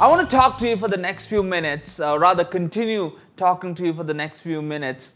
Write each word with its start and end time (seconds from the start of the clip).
I 0.00 0.08
want 0.08 0.26
to 0.26 0.34
talk 0.34 0.56
to 0.60 0.66
you 0.66 0.78
for 0.78 0.88
the 0.88 0.96
next 0.96 1.26
few 1.26 1.42
minutes, 1.42 2.00
uh, 2.00 2.18
rather, 2.18 2.42
continue 2.42 3.12
talking 3.36 3.74
to 3.74 3.84
you 3.84 3.92
for 3.92 4.02
the 4.02 4.14
next 4.14 4.40
few 4.40 4.62
minutes 4.62 5.12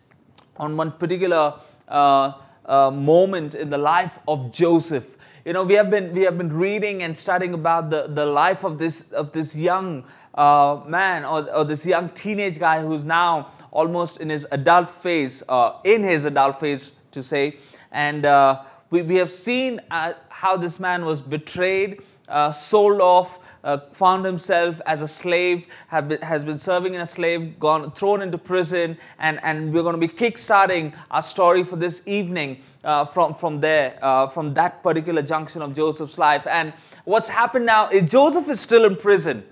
on 0.59 0.77
one 0.77 0.93
particular 0.93 1.55
uh, 1.89 2.33
uh, 2.67 2.91
moment 2.91 3.55
in 3.55 3.71
the 3.71 3.79
life 3.79 4.19
of 4.29 4.53
Joseph. 4.53 5.07
You 5.47 5.55
know, 5.55 5.65
we 5.65 5.73
have 5.73 5.89
been 5.89 6.13
we 6.13 6.21
have 6.25 6.37
been 6.37 6.53
reading 6.53 7.03
and 7.03 7.19
studying 7.19 7.55
about 7.55 7.89
the, 7.89 8.09
the 8.09 8.27
life 8.27 8.63
of 8.63 8.77
this 8.77 9.11
of 9.13 9.33
this 9.33 9.57
young 9.57 10.05
uh, 10.35 10.83
man 10.87 11.25
or, 11.25 11.51
or 11.55 11.65
this 11.65 11.87
young 11.87 12.11
teenage 12.11 12.59
guy 12.59 12.83
who's 12.83 13.05
now 13.05 13.53
almost 13.71 14.21
in 14.21 14.29
his 14.29 14.47
adult 14.53 14.91
phase, 14.91 15.43
uh, 15.49 15.79
in 15.85 16.03
his 16.03 16.27
adult 16.27 16.61
phase 16.61 16.91
to 17.13 17.23
say, 17.23 17.57
and 17.91 18.27
uh, 18.27 18.61
we, 18.91 19.01
we 19.01 19.17
have 19.17 19.33
seen 19.33 19.81
uh, 19.91 20.13
how 20.29 20.59
this 20.59 20.79
man 20.79 21.07
was 21.07 21.23
betrayed, 21.23 22.03
uh, 22.29 22.53
sold 22.53 23.01
off, 23.01 23.39
uh, 23.65 23.79
found 23.93 24.25
himself 24.25 24.81
as 24.87 25.01
a 25.01 25.09
slave, 25.09 25.65
been, 26.07 26.21
has 26.21 26.45
been 26.45 26.59
serving 26.59 26.95
in 26.95 27.01
a 27.01 27.07
slave, 27.07 27.59
gone 27.59 27.91
thrown 27.93 28.23
into 28.23 28.39
prison, 28.39 28.97
and, 29.19 29.41
and 29.43 29.73
we're 29.73 29.83
going 29.83 29.99
to 29.99 30.07
be 30.07 30.13
kickstarting 30.13 30.95
our 31.11 31.23
story 31.23 31.65
for 31.65 31.77
this 31.77 32.03
evening 32.07 32.61
uh, 32.85 33.05
from, 33.07 33.35
from 33.35 33.61
there, 33.61 33.99
uh, 34.03 34.29
from 34.29 34.55
that 34.55 34.83
particular 34.83 35.23
junction 35.23 35.63
of 35.63 35.75
Joseph's 35.75 36.19
life. 36.19 36.47
And 36.47 36.73
what's 37.05 37.29
happened 37.29 37.67
now 37.67 37.89
is 37.89 38.11
Joseph 38.11 38.49
is 38.49 38.61
still 38.61 38.85
in 38.85 38.97
prison. 38.97 39.43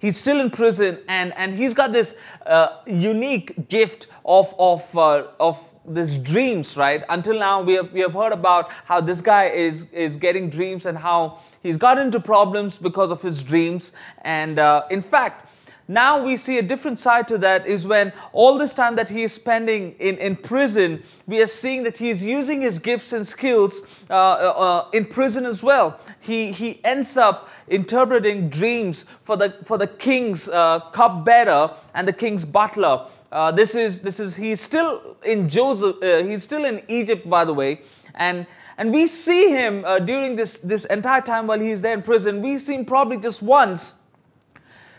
He's 0.00 0.16
still 0.16 0.40
in 0.40 0.50
prison, 0.50 0.98
and, 1.08 1.34
and 1.36 1.52
he's 1.52 1.74
got 1.74 1.92
this 1.92 2.16
uh, 2.46 2.82
unique 2.86 3.68
gift 3.68 4.06
of, 4.24 4.54
of, 4.58 4.96
uh, 4.96 5.28
of 5.40 5.68
this 5.84 6.16
dreams, 6.16 6.76
right? 6.76 7.02
Until 7.08 7.38
now, 7.38 7.62
we 7.62 7.72
have, 7.74 7.92
we 7.92 8.00
have 8.00 8.12
heard 8.12 8.32
about 8.32 8.70
how 8.84 9.00
this 9.00 9.20
guy 9.20 9.46
is, 9.46 9.86
is 9.90 10.16
getting 10.16 10.50
dreams 10.50 10.86
and 10.86 10.96
how 10.96 11.40
he's 11.62 11.76
got 11.76 11.98
into 11.98 12.20
problems 12.20 12.78
because 12.78 13.10
of 13.10 13.22
his 13.22 13.42
dreams. 13.42 13.92
And 14.22 14.58
uh, 14.58 14.84
in 14.90 15.02
fact, 15.02 15.46
now 15.90 16.22
we 16.22 16.36
see 16.36 16.58
a 16.58 16.62
different 16.62 16.98
side 16.98 17.26
to 17.28 17.38
that 17.38 17.66
is 17.66 17.86
when 17.86 18.12
all 18.32 18.58
this 18.58 18.74
time 18.74 18.94
that 18.96 19.08
he 19.08 19.22
is 19.22 19.32
spending 19.32 19.94
in, 19.98 20.18
in 20.18 20.36
prison, 20.36 21.02
we 21.26 21.40
are 21.42 21.46
seeing 21.46 21.82
that 21.84 21.96
he 21.96 22.10
is 22.10 22.22
using 22.22 22.60
his 22.60 22.78
gifts 22.78 23.14
and 23.14 23.26
skills 23.26 23.86
uh, 24.10 24.12
uh, 24.12 24.84
uh 24.84 24.90
in 24.92 25.06
prison 25.06 25.46
as 25.46 25.62
well. 25.62 25.98
He, 26.20 26.52
he 26.52 26.84
ends 26.84 27.16
up 27.16 27.48
interpreting 27.68 28.50
dreams 28.50 29.04
for 29.24 29.38
the, 29.38 29.56
for 29.64 29.78
the 29.78 29.86
king's 29.86 30.46
uh, 30.50 30.80
cupbearer 30.92 31.74
and 31.94 32.06
the 32.06 32.12
king's 32.12 32.44
butler. 32.44 33.06
Uh, 33.30 33.50
this 33.50 33.74
is 33.74 34.00
this 34.00 34.20
is 34.20 34.36
he's 34.36 34.60
still 34.60 35.16
in 35.22 35.50
Joseph. 35.50 36.02
Uh, 36.02 36.22
he's 36.22 36.42
still 36.42 36.64
in 36.64 36.82
Egypt, 36.88 37.28
by 37.28 37.44
the 37.44 37.52
way, 37.52 37.82
and 38.14 38.46
and 38.78 38.92
we 38.92 39.06
see 39.08 39.50
him 39.50 39.84
uh, 39.84 39.98
during 39.98 40.36
this 40.36 40.58
this 40.58 40.84
entire 40.86 41.20
time 41.20 41.46
while 41.48 41.60
he's 41.60 41.82
there 41.82 41.94
in 41.94 42.02
prison. 42.02 42.40
We 42.40 42.58
see 42.58 42.76
him 42.76 42.84
probably 42.86 43.18
just 43.18 43.42
once, 43.42 44.04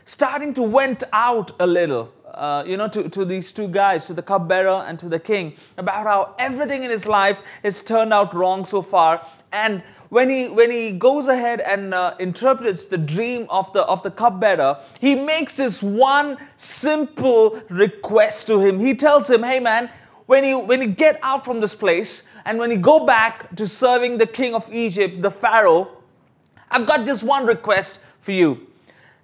starting 0.05 0.53
to 0.55 0.61
went 0.61 1.03
out 1.13 1.53
a 1.59 1.66
little. 1.66 2.13
Uh, 2.30 2.63
you 2.66 2.77
know, 2.77 2.88
to, 2.88 3.09
to 3.09 3.25
these 3.25 3.52
two 3.52 3.67
guys, 3.67 4.05
to 4.05 4.13
the 4.13 4.22
cupbearer 4.22 4.85
and 4.88 5.00
to 5.00 5.09
the 5.09 5.19
king, 5.19 5.55
about 5.77 6.05
how 6.05 6.35
everything 6.38 6.83
in 6.83 6.89
his 6.89 7.07
life 7.07 7.41
has 7.63 7.81
turned 7.81 8.13
out 8.13 8.33
wrong 8.33 8.63
so 8.63 8.81
far, 8.81 9.25
and 9.52 9.81
when 10.09 10.30
he 10.30 10.47
when 10.47 10.72
he 10.72 10.91
goes 10.91 11.27
ahead 11.27 11.59
and 11.61 11.94
uh, 11.94 12.16
interprets 12.19 12.85
the 12.85 12.97
dream 12.97 13.47
of 13.50 13.72
the 13.73 13.81
of 13.83 14.03
the 14.03 14.11
cupbearer, 14.11 14.77
he 15.00 15.16
makes 15.16 15.57
this 15.57 15.81
one 15.81 16.38
simple 16.55 17.61
request 17.69 18.47
to 18.47 18.59
him. 18.59 18.80
He 18.80 18.94
tells 18.94 19.30
him, 19.30 19.44
"Hey 19.44 19.59
man, 19.59 19.89
when 20.30 20.44
you 20.44 20.59
when 20.59 20.80
you 20.80 20.89
get 20.89 21.19
out 21.23 21.44
from 21.44 21.59
this 21.59 21.73
place 21.73 22.27
and 22.45 22.59
when 22.59 22.69
you 22.69 22.77
go 22.77 23.03
back 23.03 23.55
to 23.55 23.67
serving 23.67 24.19
the 24.19 24.27
king 24.27 24.53
of 24.53 24.72
Egypt, 24.72 25.23
the 25.23 25.31
Pharaoh, 25.31 25.89
I've 26.69 26.85
got 26.85 27.03
just 27.03 27.23
one 27.23 27.47
request 27.47 28.00
for 28.19 28.31
you." 28.31 28.67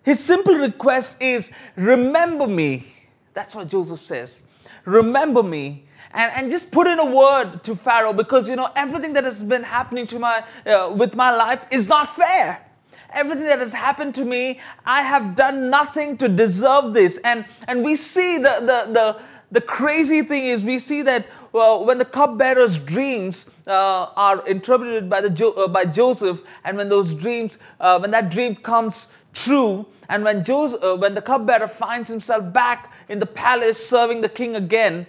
His 0.01 0.19
simple 0.19 0.55
request 0.55 1.21
is, 1.21 1.51
"Remember 1.75 2.47
me." 2.47 2.88
That's 3.35 3.53
what 3.53 3.67
Joseph 3.67 3.99
says. 3.99 4.47
Remember 4.85 5.43
me 5.43 5.85
and, 6.11 6.31
and 6.35 6.51
just 6.51 6.71
put 6.71 6.88
in 6.88 6.97
a 6.97 7.05
word 7.05 7.63
to 7.66 7.75
Pharaoh 7.75 8.13
because 8.13 8.49
you 8.49 8.55
know 8.55 8.72
everything 8.75 9.13
that 9.13 9.25
has 9.25 9.43
been 9.43 9.61
happening 9.61 10.07
to 10.07 10.17
my 10.17 10.43
uh, 10.66 10.91
with 10.97 11.13
my 11.13 11.29
life 11.35 11.67
is 11.69 11.87
not 11.87 12.16
fair. 12.16 12.66
Everything 13.13 13.45
that 13.45 13.59
has 13.59 13.73
happened 13.73 14.16
to 14.16 14.25
me, 14.25 14.59
I 14.85 15.01
have 15.01 15.35
done 15.35 15.69
nothing 15.69 16.17
to 16.17 16.27
deserve 16.27 16.95
this. 16.95 17.19
And 17.23 17.45
and 17.67 17.83
we 17.83 17.95
see 17.95 18.37
the 18.39 18.55
the 18.61 18.91
the, 18.91 19.22
the 19.55 19.61
crazy 19.61 20.21
thing 20.21 20.45
is 20.45 20.63
we 20.63 20.79
see 20.79 21.01
that 21.03 21.25
well, 21.51 21.85
when 21.85 21.97
the 21.97 22.05
cupbearer's 22.05 22.77
dreams 22.77 23.49
uh, 23.66 24.07
are 24.17 24.45
interpreted 24.45 25.09
by 25.09 25.21
the 25.21 25.29
jo- 25.29 25.53
uh, 25.53 25.69
by 25.69 25.85
Joseph, 25.85 26.41
and 26.66 26.75
when 26.75 26.89
those 26.89 27.13
dreams, 27.13 27.57
uh, 27.79 27.97
when 27.97 28.11
that 28.11 28.29
dream 28.29 28.55
comes 28.57 29.13
true, 29.33 29.85
and 30.09 30.25
when 30.25 30.43
Joseph, 30.43 30.83
uh, 30.83 30.97
when 30.97 31.13
the 31.16 31.21
cupbearer 31.21 31.69
finds 31.69 32.09
himself 32.09 32.51
back 32.51 32.91
in 33.07 33.19
the 33.19 33.25
palace 33.25 33.83
serving 33.88 34.19
the 34.19 34.27
king 34.27 34.57
again, 34.57 35.07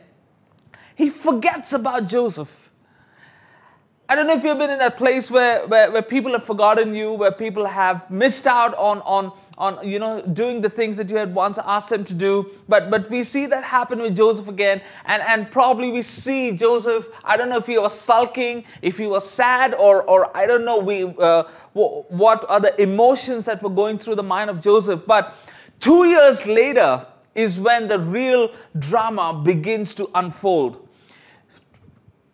he 0.94 1.10
forgets 1.10 1.72
about 1.72 2.06
Joseph. 2.06 2.70
I 4.08 4.14
don't 4.14 4.28
know 4.28 4.34
if 4.34 4.44
you've 4.44 4.56
been 4.56 4.70
in 4.70 4.78
that 4.78 4.96
place 4.96 5.32
where, 5.32 5.66
where, 5.66 5.90
where 5.90 6.02
people 6.02 6.30
have 6.30 6.44
forgotten 6.44 6.94
you, 6.94 7.14
where 7.14 7.32
people 7.32 7.66
have 7.66 8.08
missed 8.08 8.46
out 8.46 8.72
on, 8.76 9.00
on, 9.00 9.32
on 9.58 9.86
you 9.86 9.98
know 9.98 10.20
doing 10.22 10.60
the 10.60 10.68
things 10.68 10.96
that 10.98 11.08
you 11.08 11.16
had 11.16 11.34
once 11.34 11.58
asked 11.64 11.90
them 11.90 12.04
to 12.04 12.14
do. 12.14 12.50
But 12.68 12.90
but 12.90 13.08
we 13.10 13.22
see 13.22 13.46
that 13.46 13.64
happen 13.64 14.00
with 14.00 14.16
joseph 14.16 14.48
again. 14.48 14.82
And 15.06 15.22
and 15.22 15.50
probably 15.50 15.90
we 15.90 16.02
see 16.02 16.56
joseph 16.56 17.08
i 17.24 17.36
don't 17.36 17.48
know 17.48 17.56
if 17.56 17.66
he 17.66 17.78
was 17.78 17.98
sulking 17.98 18.64
if 18.82 18.98
he 18.98 19.06
was 19.06 19.28
sad 19.28 19.74
or 19.74 20.02
or 20.02 20.36
i 20.36 20.46
don't 20.46 20.64
know 20.64 20.78
we 20.78 21.04
uh, 21.04 21.44
what 21.72 22.48
are 22.48 22.60
the 22.60 22.80
emotions 22.80 23.44
that 23.46 23.62
were 23.62 23.70
going 23.70 23.98
through 23.98 24.14
the 24.14 24.22
mind 24.22 24.50
of 24.50 24.60
joseph. 24.60 25.06
But 25.06 25.34
two 25.80 26.04
years 26.04 26.46
later 26.46 27.06
is 27.34 27.60
when 27.60 27.88
the 27.88 27.98
real 27.98 28.50
drama 28.78 29.40
begins 29.44 29.94
to 29.94 30.10
unfold. 30.14 30.86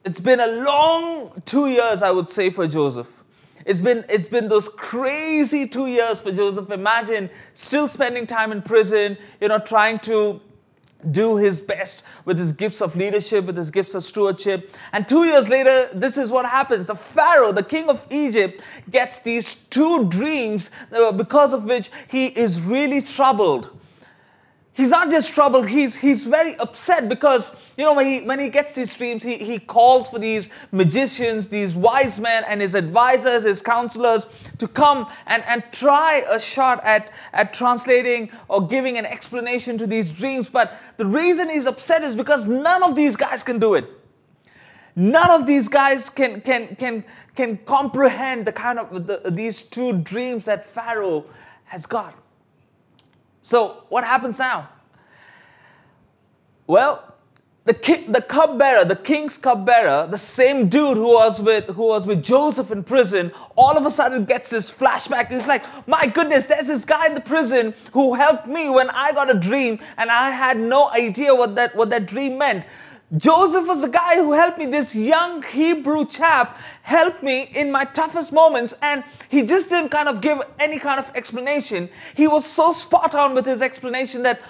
It's 0.04 0.20
been 0.20 0.40
a 0.40 0.46
long 0.46 1.42
two 1.44 1.68
years, 1.68 2.02
I 2.02 2.10
would 2.10 2.28
say, 2.28 2.50
for 2.50 2.66
Joseph. 2.66 3.21
It's 3.64 3.80
been, 3.80 4.04
it's 4.08 4.28
been 4.28 4.48
those 4.48 4.68
crazy 4.68 5.68
two 5.68 5.86
years 5.86 6.20
for 6.20 6.32
Joseph. 6.32 6.70
Imagine 6.70 7.30
still 7.54 7.88
spending 7.88 8.26
time 8.26 8.52
in 8.52 8.62
prison, 8.62 9.16
you 9.40 9.48
know, 9.48 9.58
trying 9.58 9.98
to 10.00 10.40
do 11.10 11.36
his 11.36 11.60
best 11.60 12.04
with 12.24 12.38
his 12.38 12.52
gifts 12.52 12.80
of 12.80 12.94
leadership, 12.94 13.44
with 13.44 13.56
his 13.56 13.70
gifts 13.70 13.94
of 13.94 14.04
stewardship. 14.04 14.74
And 14.92 15.08
two 15.08 15.24
years 15.24 15.48
later, 15.48 15.88
this 15.92 16.16
is 16.16 16.30
what 16.30 16.46
happens. 16.46 16.86
The 16.86 16.94
Pharaoh, 16.94 17.52
the 17.52 17.62
king 17.62 17.88
of 17.88 18.06
Egypt, 18.10 18.62
gets 18.90 19.18
these 19.18 19.54
two 19.54 20.08
dreams 20.08 20.70
uh, 20.92 21.12
because 21.12 21.52
of 21.52 21.64
which 21.64 21.90
he 22.08 22.26
is 22.26 22.60
really 22.60 23.00
troubled 23.00 23.76
he's 24.74 24.88
not 24.90 25.10
just 25.10 25.32
troubled 25.32 25.68
he's 25.68 25.94
he's 25.94 26.24
very 26.24 26.56
upset 26.56 27.08
because 27.08 27.60
you 27.76 27.84
know 27.84 27.94
when 27.94 28.06
he 28.06 28.20
when 28.22 28.38
he 28.38 28.48
gets 28.48 28.74
these 28.74 28.94
dreams 28.96 29.22
he, 29.22 29.36
he 29.36 29.58
calls 29.58 30.08
for 30.08 30.18
these 30.18 30.48
magicians 30.70 31.48
these 31.48 31.74
wise 31.74 32.18
men 32.18 32.42
and 32.48 32.60
his 32.60 32.74
advisors 32.74 33.42
his 33.42 33.60
counselors 33.60 34.26
to 34.58 34.68
come 34.68 35.06
and 35.26 35.42
and 35.46 35.62
try 35.72 36.22
a 36.30 36.38
shot 36.38 36.82
at 36.84 37.10
at 37.32 37.52
translating 37.52 38.30
or 38.48 38.66
giving 38.66 38.98
an 38.98 39.06
explanation 39.06 39.78
to 39.78 39.86
these 39.86 40.12
dreams. 40.12 40.48
But 40.48 40.78
the 40.96 41.06
reason 41.06 41.50
he's 41.50 41.66
upset 41.66 42.02
is 42.02 42.14
because 42.14 42.46
none 42.46 42.82
of 42.82 42.96
these 42.96 43.16
guys 43.16 43.42
can 43.42 43.58
do 43.58 43.74
it. 43.74 43.86
None 44.94 45.30
of 45.30 45.46
these 45.46 45.68
guys 45.68 46.10
can 46.10 46.40
can 46.40 46.76
can 46.76 47.04
can 47.34 47.58
comprehend 47.58 48.46
the 48.46 48.52
kind 48.52 48.78
of 48.78 49.06
the, 49.06 49.30
these 49.30 49.62
two 49.62 49.98
dreams 49.98 50.44
that 50.44 50.64
pharaoh 50.64 51.24
has 51.64 51.86
got 51.86 52.14
so, 53.42 53.84
what 53.88 54.04
happens 54.04 54.38
now? 54.38 54.68
Well, 56.68 57.12
the, 57.64 57.74
king, 57.74 58.10
the 58.10 58.22
cupbearer, 58.22 58.84
the 58.84 58.96
king's 58.96 59.36
cupbearer, 59.36 60.08
the 60.10 60.18
same 60.18 60.68
dude 60.68 60.96
who 60.96 61.14
was 61.14 61.40
with 61.40 61.66
who 61.66 61.86
was 61.86 62.06
with 62.06 62.22
Joseph 62.22 62.70
in 62.70 62.82
prison, 62.82 63.32
all 63.56 63.76
of 63.76 63.84
a 63.86 63.90
sudden 63.90 64.24
gets 64.24 64.50
this 64.50 64.72
flashback. 64.72 65.28
He's 65.28 65.46
like, 65.46 65.64
"My 65.86 66.06
goodness, 66.06 66.46
there's 66.46 66.66
this 66.66 66.84
guy 66.84 67.06
in 67.06 67.14
the 67.14 67.20
prison 67.20 67.74
who 67.92 68.14
helped 68.14 68.46
me 68.46 68.68
when 68.68 68.90
I 68.90 69.12
got 69.12 69.30
a 69.30 69.38
dream, 69.38 69.78
and 69.96 70.10
I 70.10 70.30
had 70.30 70.58
no 70.58 70.90
idea 70.90 71.34
what 71.34 71.54
that 71.56 71.76
what 71.76 71.90
that 71.90 72.06
dream 72.06 72.38
meant." 72.38 72.64
Joseph 73.16 73.66
was 73.66 73.82
the 73.82 73.88
guy 73.88 74.16
who 74.16 74.32
helped 74.32 74.58
me. 74.58 74.66
This 74.66 74.94
young 74.94 75.42
Hebrew 75.42 76.06
chap 76.06 76.58
helped 76.82 77.22
me 77.22 77.50
in 77.54 77.70
my 77.70 77.84
toughest 77.84 78.32
moments, 78.32 78.74
and 78.80 79.04
he 79.28 79.42
just 79.42 79.68
didn't 79.68 79.90
kind 79.90 80.08
of 80.08 80.22
give 80.22 80.40
any 80.58 80.78
kind 80.78 80.98
of 80.98 81.10
explanation. 81.14 81.90
He 82.14 82.26
was 82.26 82.46
so 82.46 82.72
spot 82.72 83.14
on 83.14 83.34
with 83.34 83.44
his 83.44 83.60
explanation 83.60 84.22
that 84.22 84.40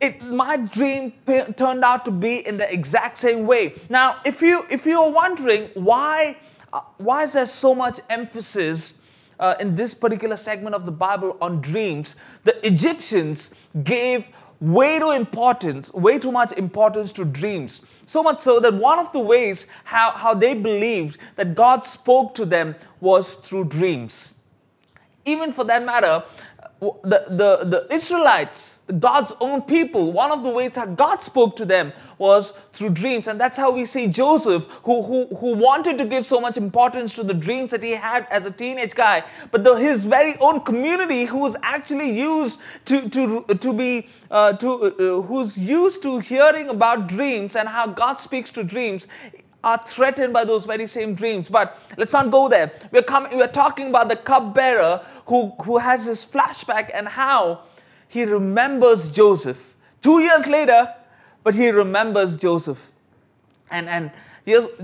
it, 0.00 0.22
my 0.22 0.56
dream 0.56 1.12
p- 1.26 1.52
turned 1.56 1.84
out 1.84 2.04
to 2.06 2.10
be 2.10 2.46
in 2.46 2.56
the 2.56 2.72
exact 2.72 3.18
same 3.18 3.46
way. 3.46 3.74
Now, 3.90 4.20
if 4.24 4.40
you 4.40 4.64
if 4.70 4.86
you're 4.86 5.10
wondering 5.10 5.68
why 5.74 6.36
uh, 6.72 6.80
why 6.96 7.24
is 7.24 7.34
there 7.34 7.46
so 7.46 7.74
much 7.74 8.00
emphasis 8.08 9.02
uh, 9.38 9.54
in 9.60 9.74
this 9.74 9.92
particular 9.92 10.36
segment 10.36 10.74
of 10.74 10.86
the 10.86 10.92
Bible 10.92 11.36
on 11.42 11.60
dreams, 11.60 12.16
the 12.44 12.66
Egyptians 12.66 13.54
gave 13.82 14.24
way 14.60 14.98
too 14.98 15.10
importance, 15.12 15.92
way 15.92 16.18
too 16.18 16.32
much 16.32 16.52
importance 16.52 17.12
to 17.12 17.24
dreams. 17.24 17.82
So 18.08 18.22
much 18.22 18.40
so 18.40 18.58
that 18.60 18.72
one 18.72 18.98
of 18.98 19.12
the 19.12 19.18
ways 19.18 19.66
how, 19.84 20.12
how 20.12 20.32
they 20.32 20.54
believed 20.54 21.18
that 21.36 21.54
God 21.54 21.84
spoke 21.84 22.34
to 22.36 22.46
them 22.46 22.74
was 23.00 23.34
through 23.34 23.66
dreams. 23.66 24.40
Even 25.26 25.52
for 25.52 25.62
that 25.64 25.84
matter, 25.84 26.24
the, 26.80 27.24
the, 27.28 27.64
the 27.64 27.86
Israelites, 27.92 28.80
God's 29.00 29.32
own 29.40 29.62
people, 29.62 30.12
one 30.12 30.30
of 30.30 30.44
the 30.44 30.48
ways 30.48 30.72
that 30.72 30.96
God 30.96 31.22
spoke 31.22 31.56
to 31.56 31.64
them 31.64 31.92
was 32.18 32.52
through 32.72 32.90
dreams. 32.90 33.26
And 33.26 33.40
that's 33.40 33.56
how 33.56 33.72
we 33.72 33.84
see 33.84 34.06
Joseph, 34.06 34.64
who, 34.84 35.02
who, 35.02 35.26
who 35.36 35.54
wanted 35.54 35.98
to 35.98 36.04
give 36.04 36.24
so 36.24 36.40
much 36.40 36.56
importance 36.56 37.14
to 37.14 37.24
the 37.24 37.34
dreams 37.34 37.72
that 37.72 37.82
he 37.82 37.92
had 37.92 38.28
as 38.30 38.46
a 38.46 38.50
teenage 38.50 38.94
guy, 38.94 39.24
but 39.50 39.64
the, 39.64 39.74
his 39.74 40.06
very 40.06 40.36
own 40.38 40.60
community, 40.60 41.24
who 41.24 41.38
was 41.38 41.56
actually 41.62 42.16
used 42.16 42.60
to, 42.84 43.08
to, 43.10 43.42
to 43.42 43.72
be, 43.72 44.08
uh, 44.30 44.52
to, 44.54 44.68
uh, 44.68 45.22
who's 45.22 45.58
used 45.58 46.02
to 46.02 46.20
hearing 46.20 46.68
about 46.68 47.08
dreams 47.08 47.56
and 47.56 47.68
how 47.68 47.88
God 47.88 48.20
speaks 48.20 48.52
to 48.52 48.62
dreams, 48.62 49.08
are 49.64 49.78
threatened 49.86 50.32
by 50.32 50.44
those 50.44 50.64
very 50.64 50.86
same 50.86 51.14
dreams. 51.14 51.48
But 51.48 51.78
let's 51.96 52.12
not 52.12 52.30
go 52.30 52.48
there. 52.48 52.72
We're 52.92 53.02
coming, 53.02 53.36
we're 53.36 53.48
talking 53.48 53.88
about 53.88 54.08
the 54.08 54.16
cupbearer 54.16 55.04
who, 55.26 55.50
who 55.62 55.78
has 55.78 56.06
this 56.06 56.24
flashback 56.24 56.90
and 56.94 57.08
how 57.08 57.62
he 58.06 58.24
remembers 58.24 59.10
Joseph. 59.10 59.74
Two 60.00 60.20
years 60.20 60.46
later, 60.46 60.94
but 61.42 61.54
he 61.54 61.70
remembers 61.70 62.36
Joseph. 62.36 62.92
And, 63.70 63.88
and 63.88 64.10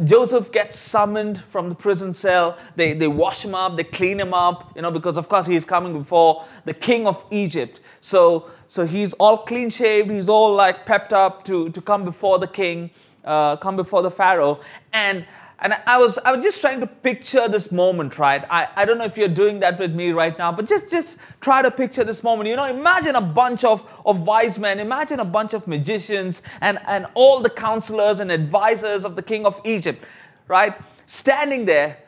Joseph 0.05 0.53
gets 0.53 0.76
summoned 0.76 1.43
from 1.44 1.69
the 1.69 1.75
prison 1.75 2.12
cell. 2.12 2.59
They, 2.76 2.93
they 2.93 3.09
wash 3.09 3.44
him 3.44 3.55
up, 3.55 3.76
they 3.76 3.85
clean 3.85 4.21
him 4.21 4.35
up, 4.35 4.73
you 4.76 4.82
know, 4.82 4.91
because 4.91 5.17
of 5.17 5.29
course 5.29 5.47
he's 5.47 5.65
coming 5.65 5.97
before 5.97 6.44
the 6.65 6.75
king 6.75 7.06
of 7.06 7.25
Egypt. 7.31 7.81
So, 8.00 8.50
so 8.69 8.85
he's 8.85 9.15
all 9.15 9.38
clean 9.38 9.71
shaved, 9.71 10.11
he's 10.11 10.29
all 10.29 10.55
like 10.55 10.85
pepped 10.85 11.12
up 11.12 11.44
to, 11.44 11.71
to 11.71 11.81
come 11.81 12.05
before 12.05 12.38
the 12.38 12.47
king 12.49 12.91
uh, 13.25 13.56
come 13.56 13.76
before 13.76 14.03
the 14.03 14.11
Pharaoh. 14.11 14.61
And 14.93 15.25
and 15.61 15.75
I 15.87 15.99
was 15.99 16.19
I 16.19 16.35
was 16.35 16.44
just 16.44 16.61
trying 16.61 16.81
to 16.81 16.87
picture 16.87 17.49
this 17.49 17.71
moment, 17.73 18.19
right? 18.19 18.44
I, 18.50 18.69
I 18.76 18.85
don't 18.85 18.99
know 18.99 19.05
if 19.05 19.17
you're 19.17 19.29
doing 19.29 19.61
that 19.61 19.79
with 19.79 19.94
me 19.94 20.11
right 20.11 20.37
now, 20.37 20.53
but 20.53 20.69
just 20.69 20.91
just 20.91 21.19
try 21.41 21.62
to 21.62 21.71
picture 21.71 22.05
this 22.05 22.23
moment. 22.23 22.49
You 22.49 22.56
know, 22.56 22.67
imagine 22.67 23.15
a 23.15 23.21
bunch 23.21 23.65
of, 23.65 23.88
of 24.05 24.23
wise 24.23 24.59
men, 24.59 24.81
imagine 24.81 25.21
a 25.21 25.25
bunch 25.25 25.55
of 25.55 25.67
magicians 25.67 26.43
and, 26.61 26.79
and 26.88 27.06
all 27.15 27.41
the 27.41 27.50
counselors 27.50 28.21
and 28.21 28.31
advisors 28.31 29.05
of 29.05 29.17
the 29.17 29.23
king 29.23 29.47
of 29.47 29.61
Egypt, 29.65 30.05
right? 30.49 30.75
Standing 31.06 31.65
there, 31.65 31.99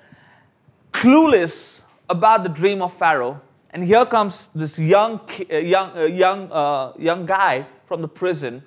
clueless 0.93 1.83
about 2.11 2.43
the 2.43 2.51
dream 2.51 2.83
of 2.83 2.93
Pharaoh. 2.93 3.41
And 3.71 3.85
here 3.85 4.05
comes 4.07 4.49
this 4.49 4.79
young 4.79 5.21
young 5.49 5.97
uh, 5.97 6.03
young 6.03 6.51
uh, 6.51 6.93
young 6.99 7.25
guy 7.27 7.67
from 7.87 8.03
the 8.03 8.09
prison 8.09 8.63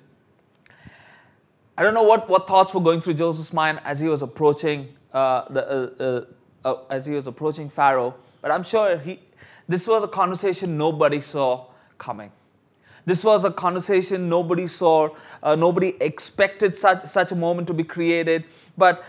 I 1.80 1.82
don't 1.82 1.94
know 1.94 2.02
what, 2.02 2.28
what 2.28 2.46
thoughts 2.46 2.74
were 2.74 2.82
going 2.82 3.00
through 3.00 3.14
Joseph's 3.14 3.54
mind 3.54 3.80
as 3.86 4.00
he 4.00 4.06
was 4.06 4.20
approaching 4.20 4.94
uh, 5.14 5.48
the, 5.48 5.66
uh, 5.66 6.04
uh, 6.68 6.68
uh, 6.68 6.82
as 6.90 7.06
he 7.06 7.14
was 7.14 7.26
approaching 7.26 7.70
Pharaoh, 7.70 8.14
but 8.42 8.50
I'm 8.50 8.64
sure 8.64 8.98
he, 8.98 9.18
this 9.66 9.86
was 9.88 10.02
a 10.02 10.08
conversation 10.08 10.76
nobody 10.76 11.22
saw 11.22 11.68
coming. 11.96 12.30
This 13.06 13.24
was 13.24 13.46
a 13.46 13.50
conversation 13.50 14.28
nobody 14.28 14.66
saw, 14.66 15.08
uh, 15.42 15.56
nobody 15.56 15.96
expected 16.02 16.76
such, 16.76 17.06
such 17.06 17.32
a 17.32 17.34
moment 17.34 17.66
to 17.68 17.72
be 17.72 17.82
created. 17.82 18.44
But 18.76 19.02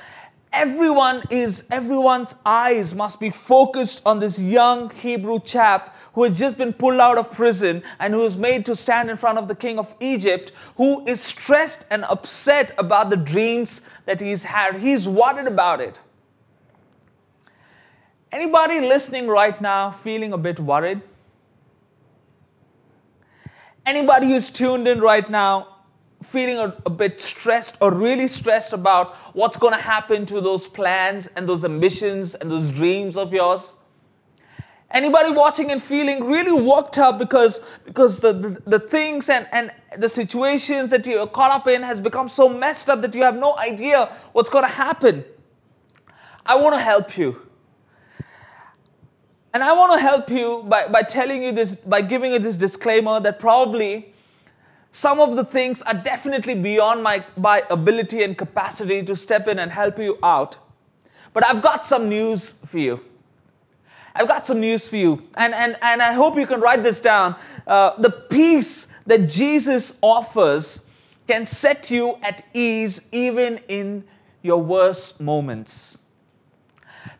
everyone 0.53 1.24
is 1.30 1.63
everyone's 1.71 2.36
eyes 2.45 2.94
must 2.94 3.19
be 3.19 3.30
focused 3.30 4.01
on 4.06 4.19
this 4.19 4.39
young 4.39 4.89
hebrew 4.92 5.39
chap 5.39 5.95
who 6.13 6.24
has 6.24 6.38
just 6.38 6.57
been 6.57 6.74
pulled 6.74 7.00
out 7.00 7.18
of 7.18 7.31
prison 7.31 7.81
and 8.00 8.13
who 8.13 8.25
is 8.25 8.36
made 8.36 8.65
to 8.65 8.75
stand 8.75 9.09
in 9.09 9.15
front 9.15 9.38
of 9.38 9.48
the 9.48 9.56
king 9.56 9.80
of 9.80 9.94
egypt 10.01 10.51
who 10.75 11.06
is 11.07 11.21
stressed 11.21 11.86
and 11.89 12.03
upset 12.06 12.74
about 12.77 13.09
the 13.09 13.15
dreams 13.15 13.88
that 14.06 14.19
he's 14.19 14.44
had. 14.44 14.77
He's 14.77 15.07
worried 15.07 15.48
about 15.48 15.80
it. 15.80 15.98
Anybody 18.31 18.80
listening 18.81 19.27
right 19.27 19.59
now 19.62 19.92
feeling 19.92 20.33
a 20.33 20.38
bit 20.38 20.59
worried? 20.59 21.01
Anybody 23.86 24.27
who's 24.27 24.50
tuned 24.50 24.88
in 24.88 25.00
right 25.01 25.30
now 25.30 25.70
feeling 26.23 26.57
a, 26.57 26.75
a, 26.85 26.89
bit 26.89 27.19
stressed 27.19 27.77
or 27.81 27.94
really 27.94 28.27
stressed 28.27 28.73
about 28.73 29.15
what's 29.33 29.57
going 29.57 29.73
to 29.73 29.79
happen 29.79 30.25
to 30.27 30.39
those 30.41 30.68
plans 30.68 31.27
and 31.27 31.47
those 31.47 31.65
ambitions 31.65 32.35
and 32.35 32.50
those 32.51 32.69
dreams 32.69 33.18
of 33.18 33.33
yours? 33.33 33.77
Anybody 34.91 35.31
watching 35.31 35.71
and 35.71 35.81
feeling 35.81 36.25
really 36.25 36.51
worked 36.51 36.97
up 36.97 37.18
because, 37.18 37.65
because 37.85 38.19
the, 38.19 38.33
the, 38.33 38.62
the 38.68 38.79
things 38.79 39.29
and, 39.29 39.47
and 39.53 39.71
the 39.97 40.09
situations 40.09 40.89
that 40.89 41.06
you're 41.06 41.27
caught 41.27 41.51
up 41.51 41.68
in 41.68 41.81
has 41.81 42.01
become 42.01 42.27
so 42.27 42.50
messed 42.50 42.89
up 42.89 43.01
that 43.01 43.15
you 43.15 43.24
have 43.24 43.38
no 43.38 43.57
idea 43.57 44.13
what's 44.33 44.50
going 44.50 44.65
to 44.65 44.71
happen? 44.71 45.24
I 46.45 46.56
want 46.56 46.75
to 46.75 46.81
help 46.81 47.17
you. 47.17 47.47
And 49.53 49.63
I 49.63 49.74
want 49.74 49.94
to 49.94 50.00
help 50.00 50.29
you 50.29 50.63
by, 50.67 50.88
by 50.88 51.01
telling 51.03 51.44
you 51.44 51.51
this, 51.51 51.75
by 51.75 52.01
giving 52.01 52.31
you 52.31 52.39
this 52.39 52.57
disclaimer 52.57 53.19
that 53.19 53.39
probably 53.39 54.13
some 54.91 55.19
of 55.19 55.35
the 55.35 55.45
things 55.45 55.81
are 55.83 55.93
definitely 55.93 56.55
beyond 56.55 57.01
my, 57.01 57.23
my 57.38 57.63
ability 57.69 58.23
and 58.23 58.38
capacity 58.38 59.01
to 59.03 59.15
step 59.15 59.47
in 59.47 59.59
and 59.59 59.71
help 59.71 59.97
you 59.99 60.17
out. 60.21 60.57
But 61.33 61.45
I've 61.45 61.61
got 61.61 61.85
some 61.85 62.09
news 62.09 62.51
for 62.65 62.77
you. 62.77 62.99
I've 64.13 64.27
got 64.27 64.45
some 64.45 64.59
news 64.59 64.89
for 64.89 64.97
you. 64.97 65.23
And, 65.38 65.53
and, 65.53 65.77
and 65.81 66.01
I 66.01 66.11
hope 66.11 66.35
you 66.35 66.45
can 66.45 66.59
write 66.59 66.83
this 66.83 66.99
down. 66.99 67.35
Uh, 67.65 67.95
the 68.01 68.09
peace 68.09 68.93
that 69.05 69.29
Jesus 69.29 69.97
offers 70.01 70.88
can 71.27 71.45
set 71.45 71.89
you 71.89 72.17
at 72.21 72.43
ease 72.53 73.07
even 73.13 73.59
in 73.69 74.03
your 74.41 74.61
worst 74.61 75.21
moments. 75.21 75.99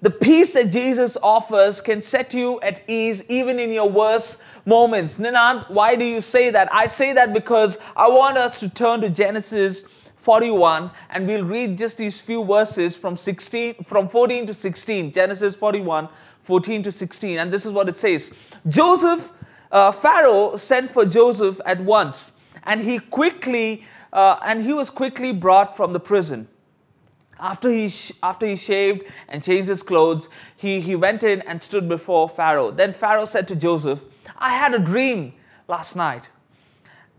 The 0.02 0.10
peace 0.10 0.54
that 0.54 0.72
Jesus 0.72 1.16
offers 1.22 1.80
can 1.80 2.02
set 2.02 2.34
you 2.34 2.60
at 2.62 2.82
ease 2.90 3.24
even 3.30 3.60
in 3.60 3.72
your 3.72 3.88
worst 3.88 4.44
moments. 4.66 5.18
Ninad, 5.18 5.70
why 5.70 5.96
do 5.96 6.04
you 6.04 6.22
say 6.22 6.50
that? 6.50 6.74
I 6.74 6.88
say 6.88 7.14
that 7.14 7.34
because 7.34 7.78
I 7.96 8.08
want 8.08 8.38
us 8.38 8.60
to 8.62 8.70
turn 8.70 9.02
to 9.02 9.10
Genesis 9.12 9.84
41 10.22 10.90
and 11.12 11.28
we'll 11.28 11.46
read 11.46 11.78
just 11.78 11.98
these 11.98 12.20
few 12.20 12.44
verses 12.46 12.96
from 12.96 13.18
16 13.18 13.84
from 13.84 14.08
14 14.08 14.46
to 14.46 14.54
16 14.54 15.12
genesis 15.12 15.56
41 15.56 16.08
14 16.42 16.84
to 16.84 16.92
16 16.92 17.40
and 17.40 17.52
this 17.52 17.66
is 17.66 17.72
what 17.72 17.90
it 17.90 17.98
says 17.98 18.30
joseph 18.68 19.32
uh, 19.72 19.92
pharaoh 19.92 20.56
sent 20.58 20.92
for 20.92 21.06
joseph 21.06 21.60
at 21.66 21.82
once 21.82 22.34
and 22.66 22.82
he 22.82 23.00
quickly 23.00 23.84
uh, 24.14 24.38
and 24.46 24.62
he 24.64 24.74
was 24.74 24.92
quickly 24.92 25.34
brought 25.34 25.76
from 25.76 25.92
the 25.92 26.00
prison 26.00 26.48
after 27.42 27.70
he, 27.70 27.90
sh- 27.90 28.12
after 28.22 28.46
he 28.46 28.56
shaved 28.56 29.04
and 29.28 29.44
changed 29.44 29.68
his 29.68 29.82
clothes, 29.82 30.30
he, 30.56 30.80
he 30.80 30.96
went 30.96 31.24
in 31.24 31.42
and 31.42 31.62
stood 31.62 31.90
before 31.90 32.30
Pharaoh. 32.30 32.70
Then 32.72 32.94
Pharaoh 32.94 33.26
said 33.26 33.48
to 33.50 33.56
Joseph, 33.56 34.04
I 34.38 34.52
had 34.52 34.74
a 34.74 34.80
dream 34.80 35.34
last 35.68 35.96
night, 35.96 36.30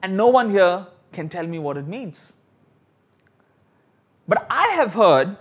and 0.02 0.16
no 0.16 0.28
one 0.28 0.50
here 0.50 0.86
can 1.12 1.28
tell 1.28 1.46
me 1.46 1.58
what 1.58 1.76
it 1.76 1.86
means. 1.86 2.32
But 4.28 4.46
I 4.48 4.68
have 4.68 4.94
heard 4.94 5.36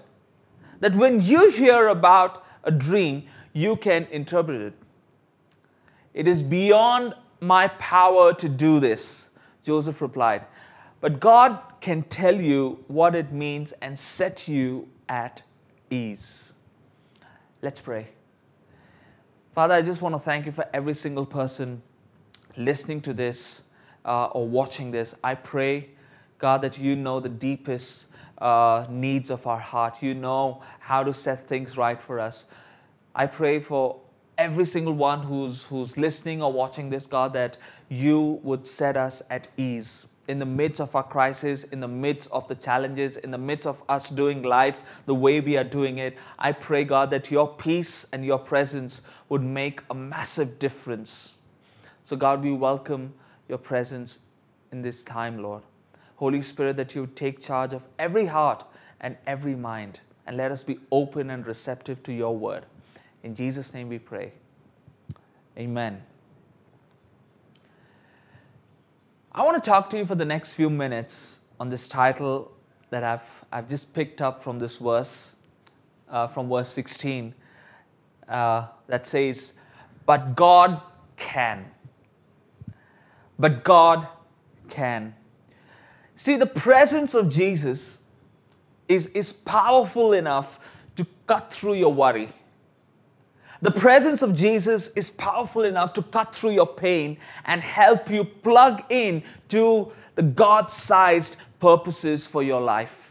that 0.80 0.96
when 0.96 1.22
you 1.22 1.52
hear 1.52 1.88
about 1.88 2.44
a 2.64 2.72
dream, 2.72 3.24
you 3.54 3.76
can 3.76 4.08
interpret 4.12 4.62
it. 4.62 4.74
It 6.14 6.28
is 6.28 6.42
beyond 6.42 7.14
my 7.40 7.68
power 7.68 8.34
to 8.34 8.50
do 8.50 8.80
this, 8.80 9.30
Joseph 9.64 10.02
replied. 10.02 10.46
But 11.00 11.20
God 11.20 11.60
can 11.82 12.04
tell 12.04 12.40
you 12.40 12.84
what 12.88 13.16
it 13.16 13.34
means 13.34 13.74
and 13.82 13.98
set 13.98 14.48
you 14.48 14.88
at 15.10 15.42
ease. 15.90 16.54
Let's 17.62 17.82
pray. 17.82 18.08
Father, 19.54 19.74
I 19.74 19.82
just 19.82 20.02
want 20.02 20.16
to 20.16 20.20
thank 20.20 20.46
you 20.46 20.52
for 20.52 20.66
every 20.74 20.94
single 20.94 21.26
person 21.26 21.82
listening 22.56 23.02
to 23.02 23.14
this 23.14 23.64
uh, 24.06 24.28
or 24.28 24.48
watching 24.48 24.92
this. 24.92 25.16
I 25.24 25.36
pray, 25.36 25.90
God, 26.38 26.62
that 26.62 26.78
you 26.78 26.96
know 26.96 27.20
the 27.20 27.30
deepest 27.30 28.08
uh, 28.38 28.86
needs 28.88 29.32
of 29.32 29.46
our 29.48 29.60
heart. 29.60 30.02
You 30.02 30.14
know 30.14 30.62
how 30.80 31.04
to 31.04 31.14
set 31.14 31.48
things 31.48 31.78
right 31.78 32.00
for 32.00 32.20
us. 32.20 32.46
I 33.16 33.26
pray 33.26 33.60
for 33.60 34.00
every 34.38 34.66
single 34.66 34.94
one 34.94 35.24
who's, 35.24 35.66
who's 35.66 35.98
listening 35.98 36.42
or 36.42 36.54
watching 36.54 36.90
this, 36.90 37.08
God, 37.08 37.34
that 37.34 37.58
you 37.90 38.40
would 38.44 38.66
set 38.66 38.96
us 38.96 39.22
at 39.30 39.48
ease 39.58 40.06
in 40.28 40.40
the 40.40 40.46
midst 40.46 40.80
of 40.80 40.96
our 40.96 41.04
crisis, 41.04 41.63
in 41.66 41.80
the 41.80 41.88
midst 41.88 42.30
of 42.32 42.48
the 42.48 42.56
challenges, 42.56 43.18
in 43.18 43.32
the 43.32 43.38
midst 43.38 43.68
of 43.68 43.82
us 43.90 44.10
doing 44.10 44.44
life 44.44 44.80
the 45.06 45.16
way 45.16 45.40
we 45.40 45.58
are 45.58 45.63
doing 45.63 45.98
it, 45.98 46.18
I 46.38 46.51
pray, 46.51 46.84
God, 46.84 47.10
that 47.12 47.32
your 47.32 47.48
peace 47.56 48.08
and 48.13 48.24
your 48.24 48.40
presence 48.40 49.01
would 49.30 49.42
make 49.42 49.82
a 49.90 49.96
massive 49.96 50.60
difference. 50.60 51.36
So, 52.04 52.16
God, 52.16 52.44
we 52.44 52.51
welcome 52.54 53.13
your 53.50 53.58
presence 53.58 54.20
in 54.72 54.82
this 54.82 55.04
time, 55.04 55.42
Lord. 55.42 55.63
Holy 56.16 56.42
Spirit, 56.42 56.78
that 56.78 56.94
you 56.94 57.08
take 57.16 57.42
charge 57.42 57.74
of 57.74 57.88
every 57.98 58.28
heart 58.28 58.63
and 59.00 59.18
every 59.25 59.56
mind, 59.56 60.00
and 60.28 60.38
let 60.38 60.51
us 60.51 60.63
be 60.63 60.80
open 60.92 61.32
and 61.32 61.46
receptive 61.48 62.04
to 62.04 62.13
your 62.13 62.38
word. 62.38 62.66
In 63.24 63.34
Jesus' 63.34 63.74
name 63.74 63.90
we 63.90 63.98
pray. 63.98 64.32
Amen. 65.58 66.04
I 69.34 69.46
want 69.46 69.64
to 69.64 69.70
talk 69.70 69.90
to 69.92 69.98
you 69.98 70.06
for 70.06 70.16
the 70.16 70.26
next 70.26 70.56
few 70.56 70.70
minutes 70.70 71.40
on 71.58 71.70
this 71.70 71.88
title 71.88 72.52
that 72.90 73.02
I've, 73.06 73.46
I've 73.50 73.68
just 73.70 73.94
picked 73.94 74.22
up 74.22 74.44
from 74.44 74.60
this 74.60 74.76
verse, 74.76 75.36
uh, 76.10 76.28
from 76.28 76.50
verse 76.50 76.68
16, 76.68 77.34
uh, 78.28 78.68
that 78.88 79.08
says, 79.08 79.54
But 80.06 80.36
God 80.36 80.82
can. 81.16 81.66
but 83.40 83.64
God 83.64 84.06
can. 84.70 85.16
See, 86.18 86.36
the 86.36 86.46
presence 86.46 87.14
of 87.14 87.30
Jesus 87.30 88.02
is, 88.90 89.08
is 89.08 89.32
powerful 89.32 90.12
enough 90.12 90.60
to 90.98 91.08
cut 91.26 91.54
through 91.54 91.76
your 91.76 91.94
worry. 91.94 92.30
The 93.62 93.72
presence 93.72 94.24
of 94.24 94.36
Jesus 94.36 94.88
is 94.96 95.12
powerful 95.12 95.63
enough 95.63 95.94
to 95.94 96.01
cut 96.01 96.34
through 96.34 96.51
your 96.51 96.65
pain 96.65 97.18
and 97.46 97.62
help 97.62 98.10
you 98.10 98.24
plug 98.24 98.84
in 98.89 99.22
to 99.50 99.91
the 100.15 100.24
God 100.24 100.72
sized 100.72 101.38
purposes 101.60 102.25
for 102.25 102.41
your 102.41 102.60
life. 102.60 103.11